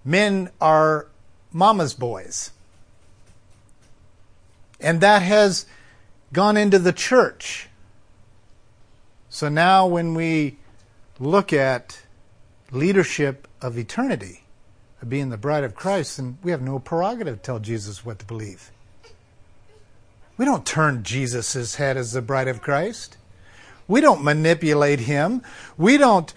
[0.07, 1.07] men are
[1.51, 2.51] mama's boys.
[4.79, 5.65] And that has
[6.31, 7.67] gone into the church.
[9.29, 10.57] So now when we
[11.19, 12.01] look at
[12.71, 14.43] leadership of eternity,
[15.01, 18.19] of being the bride of Christ, then we have no prerogative to tell Jesus what
[18.19, 18.71] to believe.
[20.37, 23.17] We don't turn Jesus' head as the bride of Christ.
[23.87, 25.41] We don't manipulate him.
[25.77, 26.33] We don't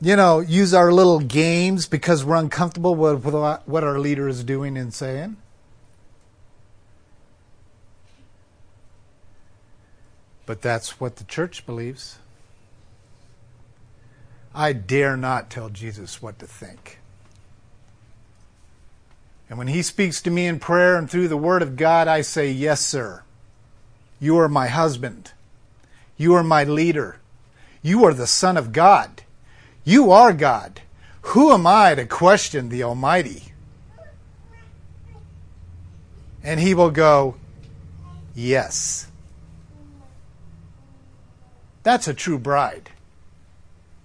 [0.00, 4.78] you know, use our little games because we're uncomfortable with what our leader is doing
[4.78, 5.36] and saying.
[10.46, 12.18] But that's what the church believes.
[14.54, 16.98] I dare not tell Jesus what to think.
[19.48, 22.22] And when he speaks to me in prayer and through the Word of God, I
[22.22, 23.22] say, Yes, sir.
[24.18, 25.32] You are my husband.
[26.20, 27.16] You are my leader.
[27.80, 29.22] You are the Son of God.
[29.84, 30.82] You are God.
[31.22, 33.54] Who am I to question the Almighty?
[36.44, 37.36] And he will go,
[38.34, 39.06] Yes.
[41.84, 42.90] That's a true bride.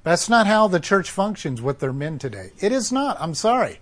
[0.03, 2.51] That's not how the church functions with their men today.
[2.61, 3.17] It is not.
[3.19, 3.79] I'm sorry.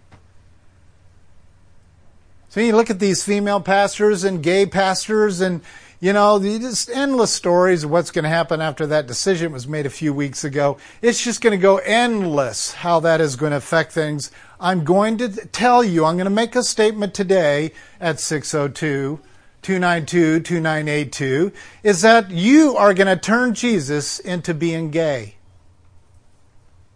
[2.49, 5.61] So you look at these female pastors and gay pastors and
[6.03, 9.85] you know, just endless stories of what's going to happen after that decision was made
[9.85, 10.75] a few weeks ago.
[11.01, 14.29] It's just going to go endless how that is going to affect things.
[14.59, 19.21] I'm going to tell you, I'm going to make a statement today at 602
[19.61, 25.35] 292 2982 is that you are going to turn Jesus into being gay.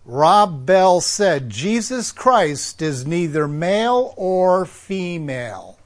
[0.04, 5.77] Rob Bell said Jesus Christ is neither male or female.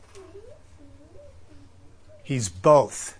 [2.31, 3.17] He's both.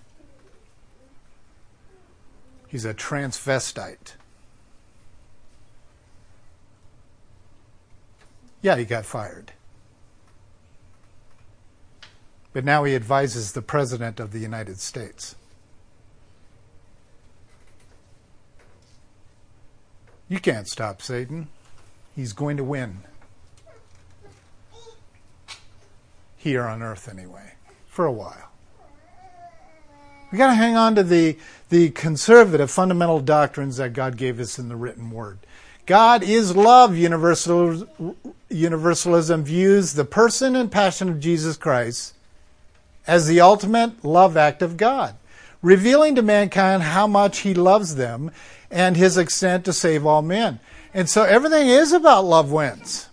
[2.70, 4.14] He's a transvestite.
[8.62, 9.52] Yeah, he got fired.
[12.54, 15.36] But now he advises the President of the United States.
[20.30, 21.50] You can't stop Satan.
[22.16, 23.00] He's going to win.
[26.38, 27.56] Here on earth, anyway,
[27.88, 28.52] for a while.
[30.32, 31.38] We got to hang on to the,
[31.70, 35.40] the conservative fundamental doctrines that God gave us in the written word.
[35.86, 36.96] God is love.
[36.96, 37.88] Universal,
[38.50, 42.14] universalism views the person and passion of Jesus Christ
[43.06, 45.16] as the ultimate love act of God,
[45.62, 48.32] revealing to mankind how much he loves them
[48.70, 50.60] and his extent to save all men.
[50.94, 53.10] And so everything is about love wins.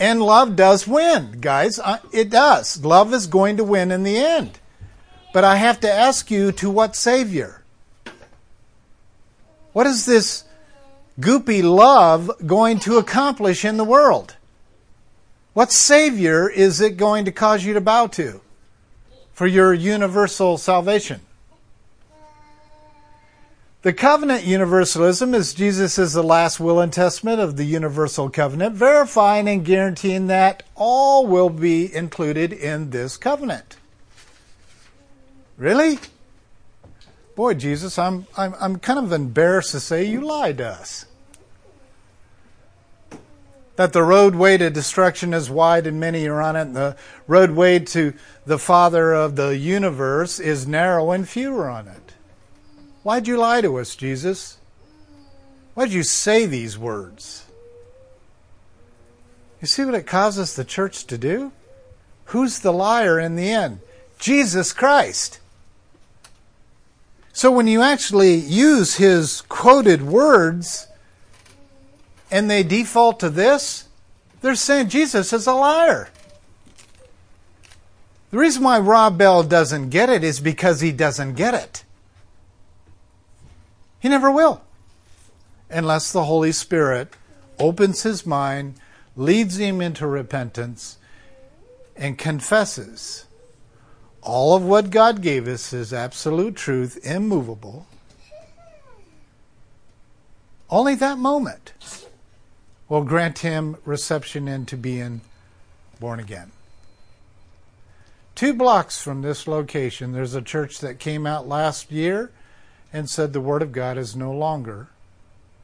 [0.00, 1.78] And love does win, guys.
[1.78, 2.84] Uh, it does.
[2.84, 4.60] Love is going to win in the end.
[5.32, 7.62] But I have to ask you to what Savior?
[9.72, 10.44] What is this
[11.20, 14.36] goopy love going to accomplish in the world?
[15.52, 18.40] What Savior is it going to cause you to bow to
[19.32, 21.20] for your universal salvation?
[23.82, 29.48] The covenant universalism is Jesus the last will and testament of the universal covenant, verifying
[29.48, 33.76] and guaranteeing that all will be included in this covenant.
[35.58, 35.98] Really?
[37.34, 41.04] Boy, Jesus, I'm, I'm, I'm kind of embarrassed to say you lied to us.
[43.74, 46.96] That the roadway to destruction is wide and many are on it, and the
[47.26, 48.14] roadway to
[48.46, 52.14] the Father of the universe is narrow and few are on it.
[53.02, 54.58] Why'd you lie to us, Jesus?
[55.74, 57.46] Why'd you say these words?
[59.60, 61.52] You see what it causes the church to do?
[62.26, 63.80] Who's the liar in the end?
[64.18, 65.40] Jesus Christ.
[67.38, 70.88] So when you actually use his quoted words
[72.32, 73.84] and they default to this,
[74.40, 76.08] they're saying Jesus is a liar.
[78.32, 81.84] The reason why Rob Bell doesn't get it is because he doesn't get it.
[84.00, 84.62] He never will.
[85.70, 87.14] Unless the Holy Spirit
[87.60, 88.74] opens his mind,
[89.14, 90.98] leads him into repentance,
[91.94, 93.27] and confesses
[94.22, 97.86] all of what God gave us is absolute truth, immovable.
[100.70, 101.72] Only that moment
[102.88, 105.20] will grant him reception into being
[106.00, 106.52] born again.
[108.34, 112.30] Two blocks from this location, there's a church that came out last year
[112.92, 114.88] and said the Word of God is no longer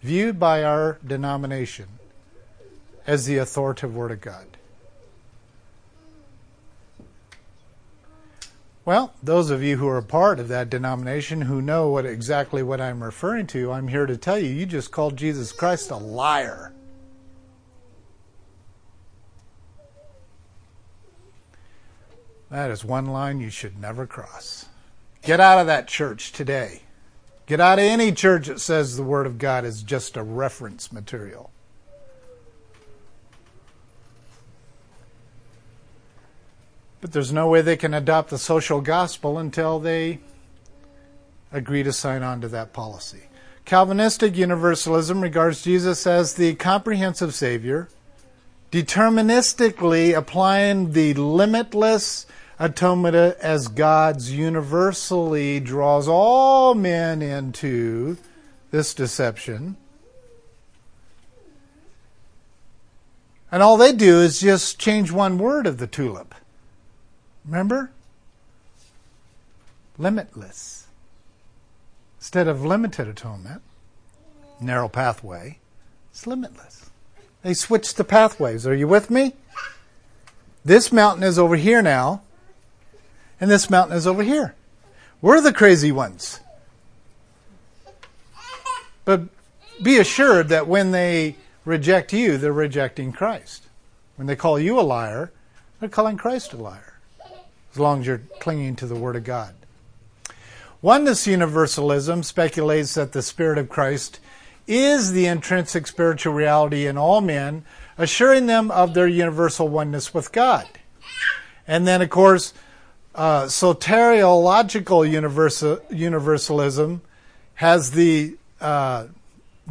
[0.03, 1.87] viewed by our denomination
[3.07, 4.54] as the authoritative Word of God.
[8.85, 12.82] Well, those of you who are part of that denomination who know what exactly what
[12.82, 16.74] I'm referring to, I'm here to tell you, you just called Jesus Christ a liar.
[22.51, 24.66] That is one line you should never cross.
[25.22, 26.82] Get out of that church today.
[27.47, 30.93] Get out of any church that says the Word of God is just a reference
[30.93, 31.51] material.
[37.05, 40.21] But there's no way they can adopt the social gospel until they
[41.53, 43.25] agree to sign on to that policy.
[43.67, 47.91] Calvinistic universalism regards Jesus as the comprehensive Savior,
[48.73, 52.25] deterministically applying the limitless
[52.59, 58.17] atonement as God's universally draws all men into
[58.71, 59.77] this deception.
[63.53, 66.35] And all they do is just change one word of the tulip.
[67.45, 67.91] Remember?
[69.99, 70.87] Limitless.
[72.19, 73.63] Instead of limited atonement,
[74.61, 75.59] narrow pathway,
[76.11, 76.91] it's limitless.
[77.43, 78.67] They switched the pathways.
[78.67, 79.35] Are you with me?
[80.65, 82.23] This mountain is over here now
[83.41, 84.55] and this mountain is over here.
[85.21, 86.41] We're the crazy ones.
[89.05, 89.23] But
[89.83, 93.65] be assured that when they reject you, they're rejecting Christ.
[94.17, 95.31] When they call you a liar,
[95.79, 96.94] they're calling Christ a liar,
[97.75, 99.53] as long as you're clinging to the Word of God.
[100.81, 104.20] Oneness universalism speculates that the Spirit of Christ
[104.68, 107.64] is the intrinsic spiritual reality in all men,
[107.99, 110.68] assuring them of their universal oneness with God.
[111.66, 112.55] And then, of course,
[113.14, 117.03] uh, soteriological universal, universalism
[117.55, 119.07] has the uh,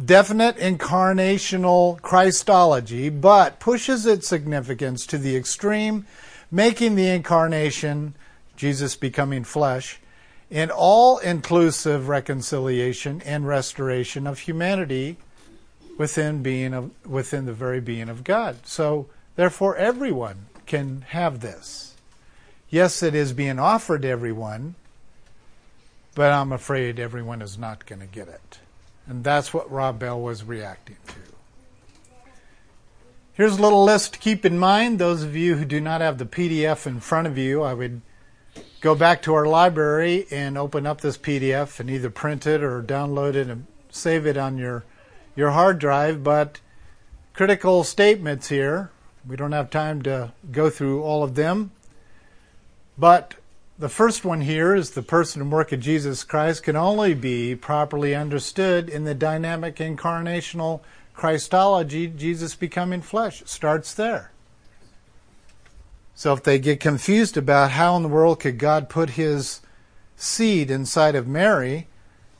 [0.02, 6.06] definite incarnational Christology, but pushes its significance to the extreme,
[6.54, 8.14] making the incarnation,
[8.54, 9.98] Jesus becoming flesh,
[10.52, 15.16] an all inclusive reconciliation and restoration of humanity
[15.98, 18.64] within being of, within the very being of God.
[18.66, 21.96] So therefore everyone can have this.
[22.70, 24.76] Yes, it is being offered to everyone,
[26.14, 28.60] but I'm afraid everyone is not going to get it.
[29.08, 31.23] And that's what Rob Bell was reacting to.
[33.36, 35.00] Here's a little list to keep in mind.
[35.00, 38.00] Those of you who do not have the PDF in front of you, I would
[38.80, 42.80] go back to our library and open up this PDF and either print it or
[42.80, 44.84] download it and save it on your
[45.34, 46.22] your hard drive.
[46.22, 46.60] But
[47.32, 48.92] critical statements here.
[49.26, 51.72] We don't have time to go through all of them.
[52.96, 53.34] But
[53.76, 57.56] the first one here is the person and work of Jesus Christ can only be
[57.56, 60.82] properly understood in the dynamic incarnational
[61.14, 63.42] Christology, Jesus becoming flesh.
[63.46, 64.32] Starts there.
[66.14, 69.60] So if they get confused about how in the world could God put his
[70.16, 71.88] seed inside of Mary,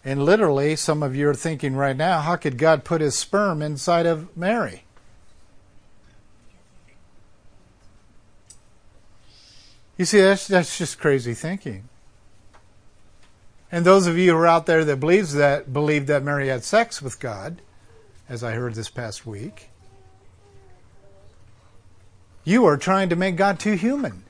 [0.05, 3.63] and literally some of you are thinking right now, how could God put his sperm
[3.63, 4.85] inside of Mary?
[9.97, 11.89] You see, that's, that's just crazy thinking.
[13.71, 16.65] And those of you who are out there that believes that believe that Mary had
[16.65, 17.61] sex with God,
[18.29, 19.71] as I heard this past week,
[22.45, 24.25] you are trying to make God too human.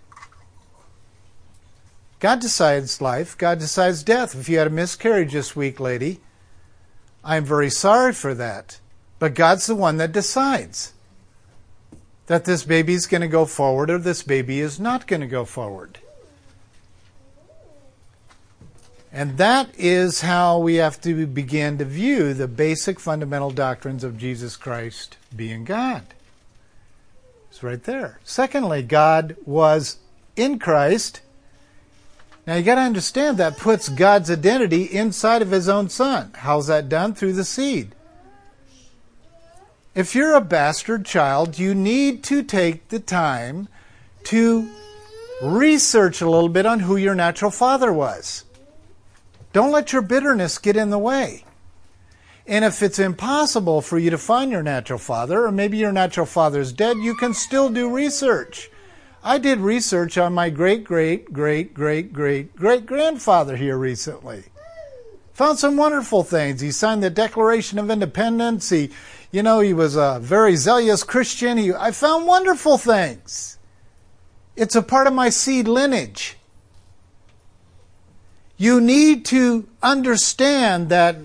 [2.20, 4.34] God decides life, God decides death.
[4.34, 6.20] If you had a miscarriage this week, lady,
[7.22, 8.78] I'm very sorry for that.
[9.18, 10.92] But God's the one that decides
[12.26, 15.26] that this baby is going to go forward or this baby is not going to
[15.26, 15.98] go forward.
[19.16, 24.18] And that is how we have to begin to view the basic fundamental doctrines of
[24.18, 26.02] Jesus Christ being God.
[27.48, 28.18] It's right there.
[28.24, 29.98] Secondly, God was
[30.34, 31.20] in Christ
[32.46, 36.32] Now you got to understand that puts God's identity inside of his own son.
[36.36, 37.14] How's that done?
[37.14, 37.94] Through the seed.
[39.94, 43.68] If you're a bastard child, you need to take the time
[44.24, 44.68] to
[45.40, 48.43] research a little bit on who your natural father was.
[49.54, 51.44] Don't let your bitterness get in the way.
[52.44, 56.26] And if it's impossible for you to find your natural father, or maybe your natural
[56.26, 58.68] father is dead, you can still do research.
[59.22, 64.42] I did research on my great, great, great, great, great, great grandfather here recently.
[65.34, 66.60] Found some wonderful things.
[66.60, 68.70] He signed the Declaration of Independence.
[68.70, 68.90] He,
[69.30, 71.58] you know, he was a very zealous Christian.
[71.58, 73.56] He, I found wonderful things.
[74.56, 76.38] It's a part of my seed lineage.
[78.56, 81.16] You need to understand that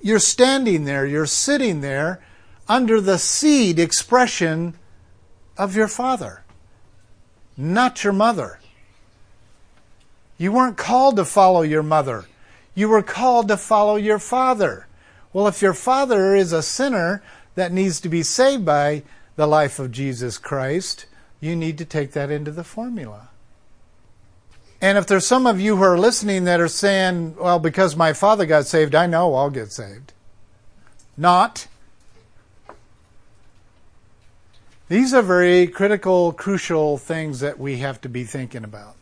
[0.00, 2.22] you're standing there, you're sitting there
[2.68, 4.74] under the seed expression
[5.58, 6.42] of your father,
[7.56, 8.60] not your mother.
[10.38, 12.24] You weren't called to follow your mother.
[12.74, 14.86] You were called to follow your father.
[15.32, 17.22] Well, if your father is a sinner
[17.56, 19.02] that needs to be saved by
[19.36, 21.06] the life of Jesus Christ,
[21.40, 23.29] you need to take that into the formula.
[24.80, 28.12] And if there's some of you who are listening that are saying, well, because my
[28.14, 30.14] father got saved, I know I'll get saved.
[31.16, 31.66] Not.
[34.88, 38.96] These are very critical, crucial things that we have to be thinking about.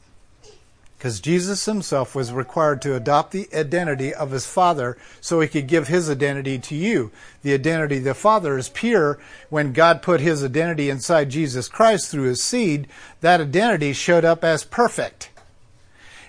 [0.99, 5.69] Because Jesus himself was required to adopt the identity of his Father so he could
[5.69, 7.13] give his identity to you.
[7.43, 9.21] The identity of the Father is pure.
[9.49, 12.89] When God put his identity inside Jesus Christ through his seed,
[13.21, 15.31] that identity showed up as perfect.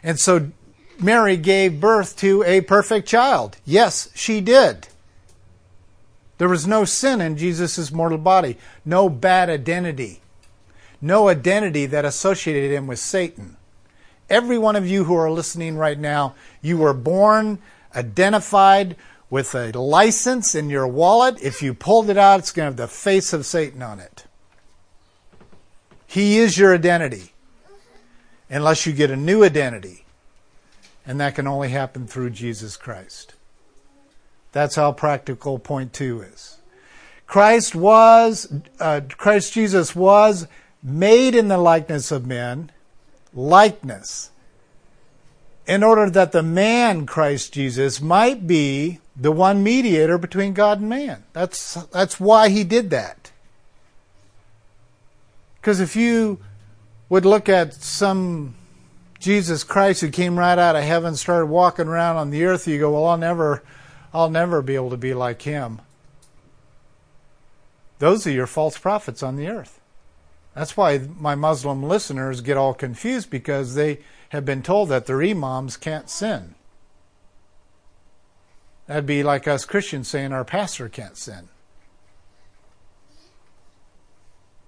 [0.04, 0.52] And so
[1.00, 3.58] Mary gave birth to a perfect child.
[3.66, 4.88] Yes, she did.
[6.38, 10.22] There was no sin in Jesus' mortal body, no bad identity,
[11.02, 13.58] no identity that associated him with Satan.
[14.30, 17.60] Every one of you who are listening right now, you were born
[17.96, 18.96] identified
[19.30, 21.42] with a license in your wallet.
[21.42, 24.26] If you pulled it out, it's going to have the face of Satan on it.
[26.08, 27.34] He is your identity,
[28.50, 30.06] unless you get a new identity.
[31.06, 33.36] And that can only happen through Jesus Christ.
[34.52, 36.58] That's how practical point two is.
[37.28, 40.48] Christ was, uh, Christ Jesus was
[40.82, 42.72] made in the likeness of men
[43.34, 44.32] likeness
[45.68, 50.90] in order that the man Christ Jesus might be the one mediator between God and
[50.90, 51.24] man.
[51.34, 53.32] That's that's why he did that.
[55.62, 56.40] Because if you
[57.10, 58.56] would look at some
[59.20, 62.80] Jesus Christ who came right out of heaven, started walking around on the earth, you
[62.80, 63.64] go, well, I'll never,
[64.14, 65.82] I'll never be able to be like him.
[68.00, 69.82] Those are your false prophets on the earth.
[70.56, 74.00] That's why my Muslim listeners get all confused because they
[74.30, 76.56] have been told that their imams can't sin.
[78.88, 81.50] That'd be like us Christians saying our pastor can't sin.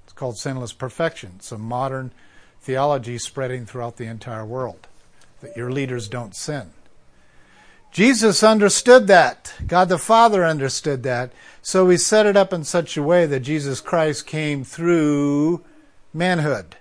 [0.03, 1.33] It's called sinless perfection.
[1.37, 2.11] It's a modern
[2.61, 4.87] theology spreading throughout the entire world
[5.41, 6.71] that your leaders don't sin.
[7.91, 9.53] Jesus understood that.
[9.67, 11.31] God the Father understood that.
[11.61, 15.61] So he set it up in such a way that Jesus Christ came through
[16.13, 16.77] manhood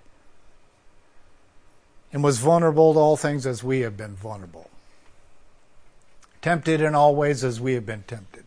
[2.12, 4.70] and was vulnerable to all things as we have been vulnerable.
[6.42, 8.44] Tempted in all ways as we have been tempted.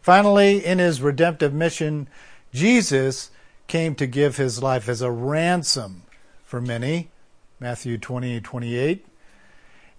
[0.00, 2.08] Finally, in his redemptive mission,
[2.52, 3.30] Jesus
[3.66, 6.02] came to give his life as a ransom
[6.48, 7.10] for many,
[7.60, 9.06] Matthew 20 28,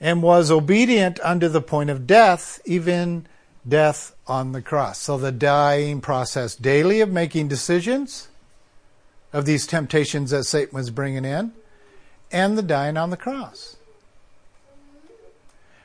[0.01, 3.27] and was obedient unto the point of death, even
[3.67, 4.97] death on the cross.
[4.97, 8.29] So the dying process daily of making decisions
[9.31, 11.53] of these temptations that Satan was bringing in
[12.31, 13.77] and the dying on the cross.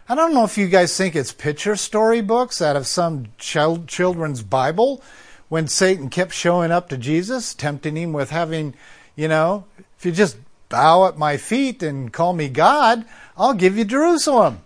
[0.09, 5.03] I don't know if you guys think it's picture storybooks out of some children's Bible
[5.51, 8.75] when Satan kept showing up to Jesus, tempting him with having,
[9.15, 9.65] you know,
[9.99, 10.39] if you just
[10.75, 13.05] bow at my feet and call me God,
[13.37, 14.59] I'll give you Jerusalem.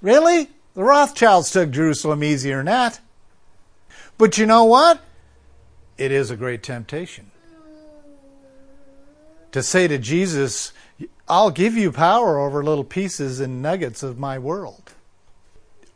[0.00, 0.48] Really?
[0.72, 3.00] The Rothschilds took Jerusalem easier than that.
[4.16, 5.02] But you know what?
[5.98, 7.30] It is a great temptation
[9.50, 10.72] to say to Jesus,
[11.28, 14.94] I'll give you power over little pieces and nuggets of my world.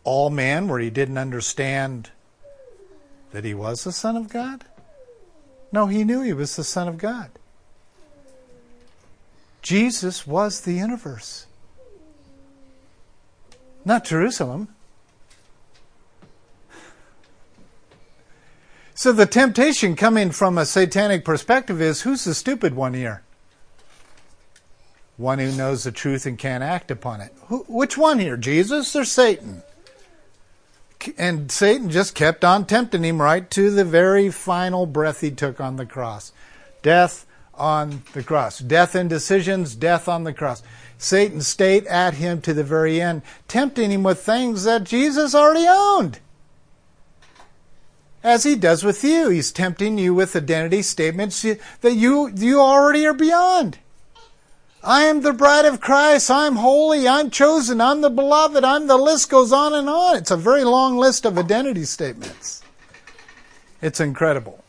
[0.05, 2.11] All man, where he didn't understand
[3.33, 4.67] that he was the Son of God?
[5.73, 7.31] No, he knew he was the Son of God.
[9.67, 11.47] Jesus was the universe,
[13.85, 14.69] not Jerusalem.
[18.95, 23.25] So the temptation coming from a satanic perspective is who's the stupid one here?
[25.17, 27.35] one who knows the truth and can't act upon it.
[27.47, 29.65] Who, which one here, Jesus or Satan?
[31.19, 35.61] And Satan just kept on tempting him right to the very final breath he took
[35.61, 36.31] on the cross.
[36.83, 37.26] Death
[37.57, 38.59] on the cross.
[38.59, 40.63] Death in decisions, death on the cross.
[40.99, 45.67] Satan stayed at him to the very end, tempting him with things that Jesus already
[45.69, 46.21] owned.
[48.23, 49.29] As he does with you.
[49.29, 53.79] He's tempting you with identity statements that you, you already are beyond.
[54.83, 56.31] I am the bride of Christ.
[56.31, 57.09] I'm holy.
[57.09, 57.81] I'm chosen.
[57.81, 58.65] I'm the beloved.
[58.65, 60.17] I'm the list goes on and on.
[60.17, 62.63] It's a very long list of identity statements.
[63.83, 64.65] It's incredible.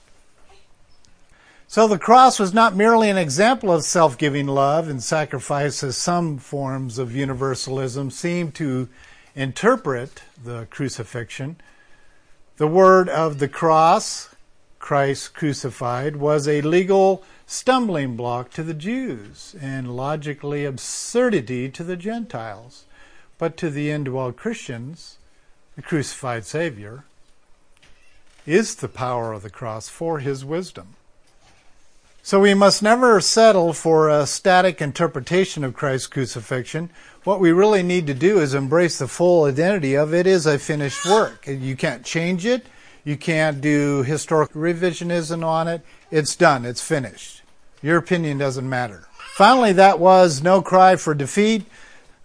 [1.78, 5.96] So the cross was not merely an example of self giving love and sacrifice, as
[5.96, 8.90] some forms of universalism seem to
[9.36, 11.58] interpret the crucifixion.
[12.56, 14.30] The word of the cross,
[14.80, 21.96] Christ crucified, was a legal stumbling block to the Jews and logically absurdity to the
[21.96, 22.86] Gentiles.
[23.38, 25.20] But to the indwelled Christians,
[25.76, 27.04] the crucified Savior
[28.48, 30.96] is the power of the cross for his wisdom.
[32.28, 36.90] So we must never settle for a static interpretation of Christ's crucifixion.
[37.24, 40.60] What we really need to do is embrace the full identity of it is a
[40.60, 41.48] finished work.
[41.48, 42.66] You can't change it.
[43.06, 45.84] You can't do historical revisionism on it.
[46.12, 46.66] It's done.
[46.66, 47.44] It's finished.
[47.82, 49.08] Your opinion doesn't matter.
[49.38, 51.64] Finally, that was no cry for defeat.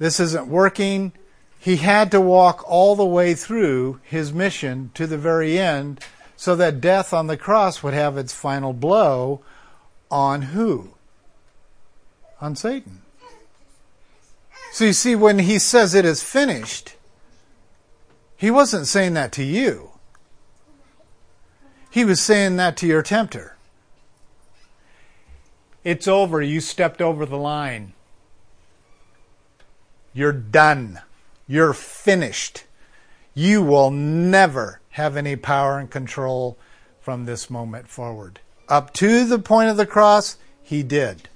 [0.00, 1.12] This isn't working.
[1.60, 6.00] He had to walk all the way through his mission to the very end
[6.36, 9.42] so that death on the cross would have its final blow
[10.12, 10.90] on who?
[12.40, 13.00] On Satan.
[14.70, 16.94] So you see, when he says it is finished,
[18.36, 19.90] he wasn't saying that to you.
[21.90, 23.56] He was saying that to your tempter.
[25.84, 26.40] It's over.
[26.40, 27.92] You stepped over the line.
[30.14, 31.00] You're done.
[31.46, 32.64] You're finished.
[33.34, 36.56] You will never have any power and control
[37.00, 38.40] from this moment forward.
[38.68, 41.28] Up to the point of the cross, he did.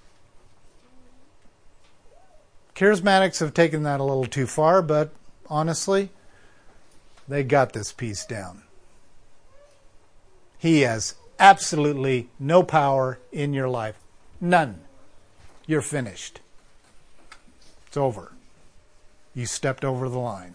[2.74, 5.10] Charismatics have taken that a little too far, but
[5.48, 6.10] honestly,
[7.26, 8.62] they got this piece down.
[10.58, 13.96] He has absolutely no power in your life.
[14.40, 14.80] None.
[15.66, 16.40] You're finished.
[17.86, 18.32] It's over.
[19.34, 20.54] You stepped over the line.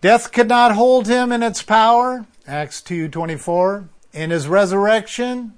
[0.00, 2.26] Death could not hold him in its power.
[2.46, 5.54] Acts 2:24 in his resurrection,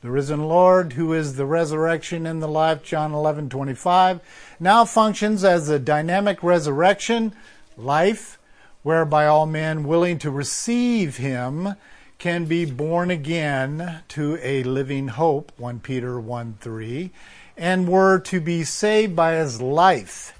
[0.00, 4.20] the risen Lord, who is the resurrection and the life, John 11 25,
[4.58, 7.34] now functions as a dynamic resurrection,
[7.76, 8.38] life,
[8.82, 11.74] whereby all men willing to receive him
[12.18, 17.10] can be born again to a living hope, 1 Peter 1 3,
[17.56, 20.32] and were to be saved by his life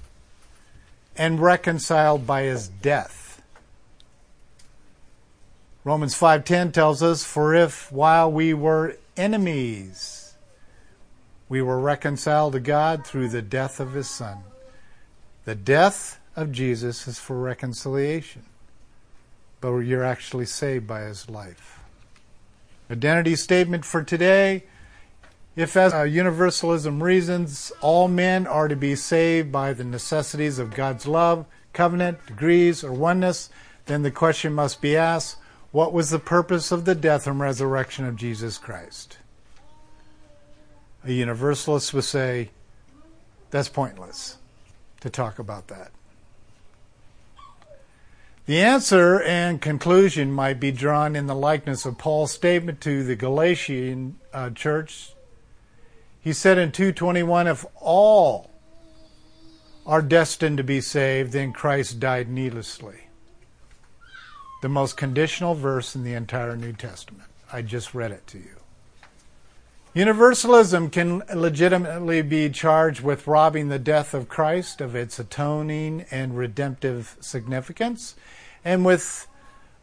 [1.15, 3.18] and reconciled by his death.
[5.85, 10.33] Romans 5:10 tells us for if while we were enemies
[11.47, 14.43] we were reconciled to God through the death of his son.
[15.45, 18.43] The death of Jesus is for reconciliation.
[19.61, 21.79] But you're actually saved by his life.
[22.91, 24.63] Identity statement for today
[25.55, 31.07] if, as universalism reasons, all men are to be saved by the necessities of God's
[31.07, 33.49] love, covenant, decrees, or oneness,
[33.87, 35.37] then the question must be asked
[35.71, 39.19] what was the purpose of the death and resurrection of Jesus Christ?
[41.05, 42.49] A universalist would say,
[43.51, 44.37] that's pointless
[45.01, 45.91] to talk about that.
[48.47, 53.15] The answer and conclusion might be drawn in the likeness of Paul's statement to the
[53.15, 55.11] Galatian uh, church.
[56.19, 58.49] He said in 221 if all
[59.85, 63.08] are destined to be saved, then Christ died needlessly
[64.61, 67.29] the most conditional verse in the entire New Testament.
[67.51, 68.55] I just read it to you.
[69.93, 76.37] Universalism can legitimately be charged with robbing the death of Christ of its atoning and
[76.37, 78.15] redemptive significance,
[78.63, 79.27] and with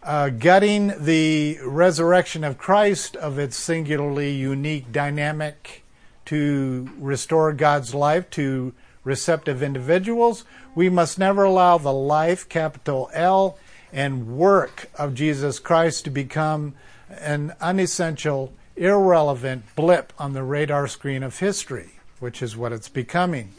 [0.05, 5.83] uh, gutting the resurrection of Christ of its singularly unique dynamic
[6.27, 8.73] to restore God's life to
[9.03, 10.45] receptive individuals.
[10.77, 13.59] We must never allow the life, capital L,
[13.93, 16.75] and work of Jesus Christ to become
[17.09, 23.53] an unessential, irrelevant blip on the radar screen of history, which is what it's becoming.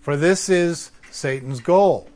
[0.00, 2.08] For this is Satan's goal.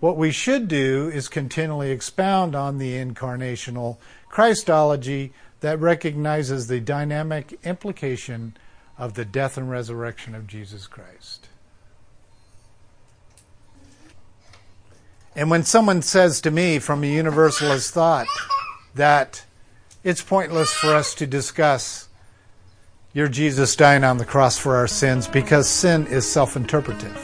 [0.00, 3.96] What we should do is continually expound on the incarnational
[4.28, 8.56] Christology that recognizes the dynamic implication
[8.98, 11.45] of the death and resurrection of Jesus Christ.
[15.36, 18.26] And when someone says to me from a universalist thought
[18.94, 19.44] that
[20.02, 22.08] it's pointless for us to discuss
[23.12, 27.22] your Jesus dying on the cross for our sins because sin is self interpretive.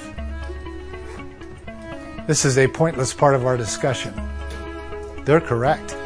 [2.27, 4.15] This is a pointless part of our discussion.
[5.25, 5.97] They're correct.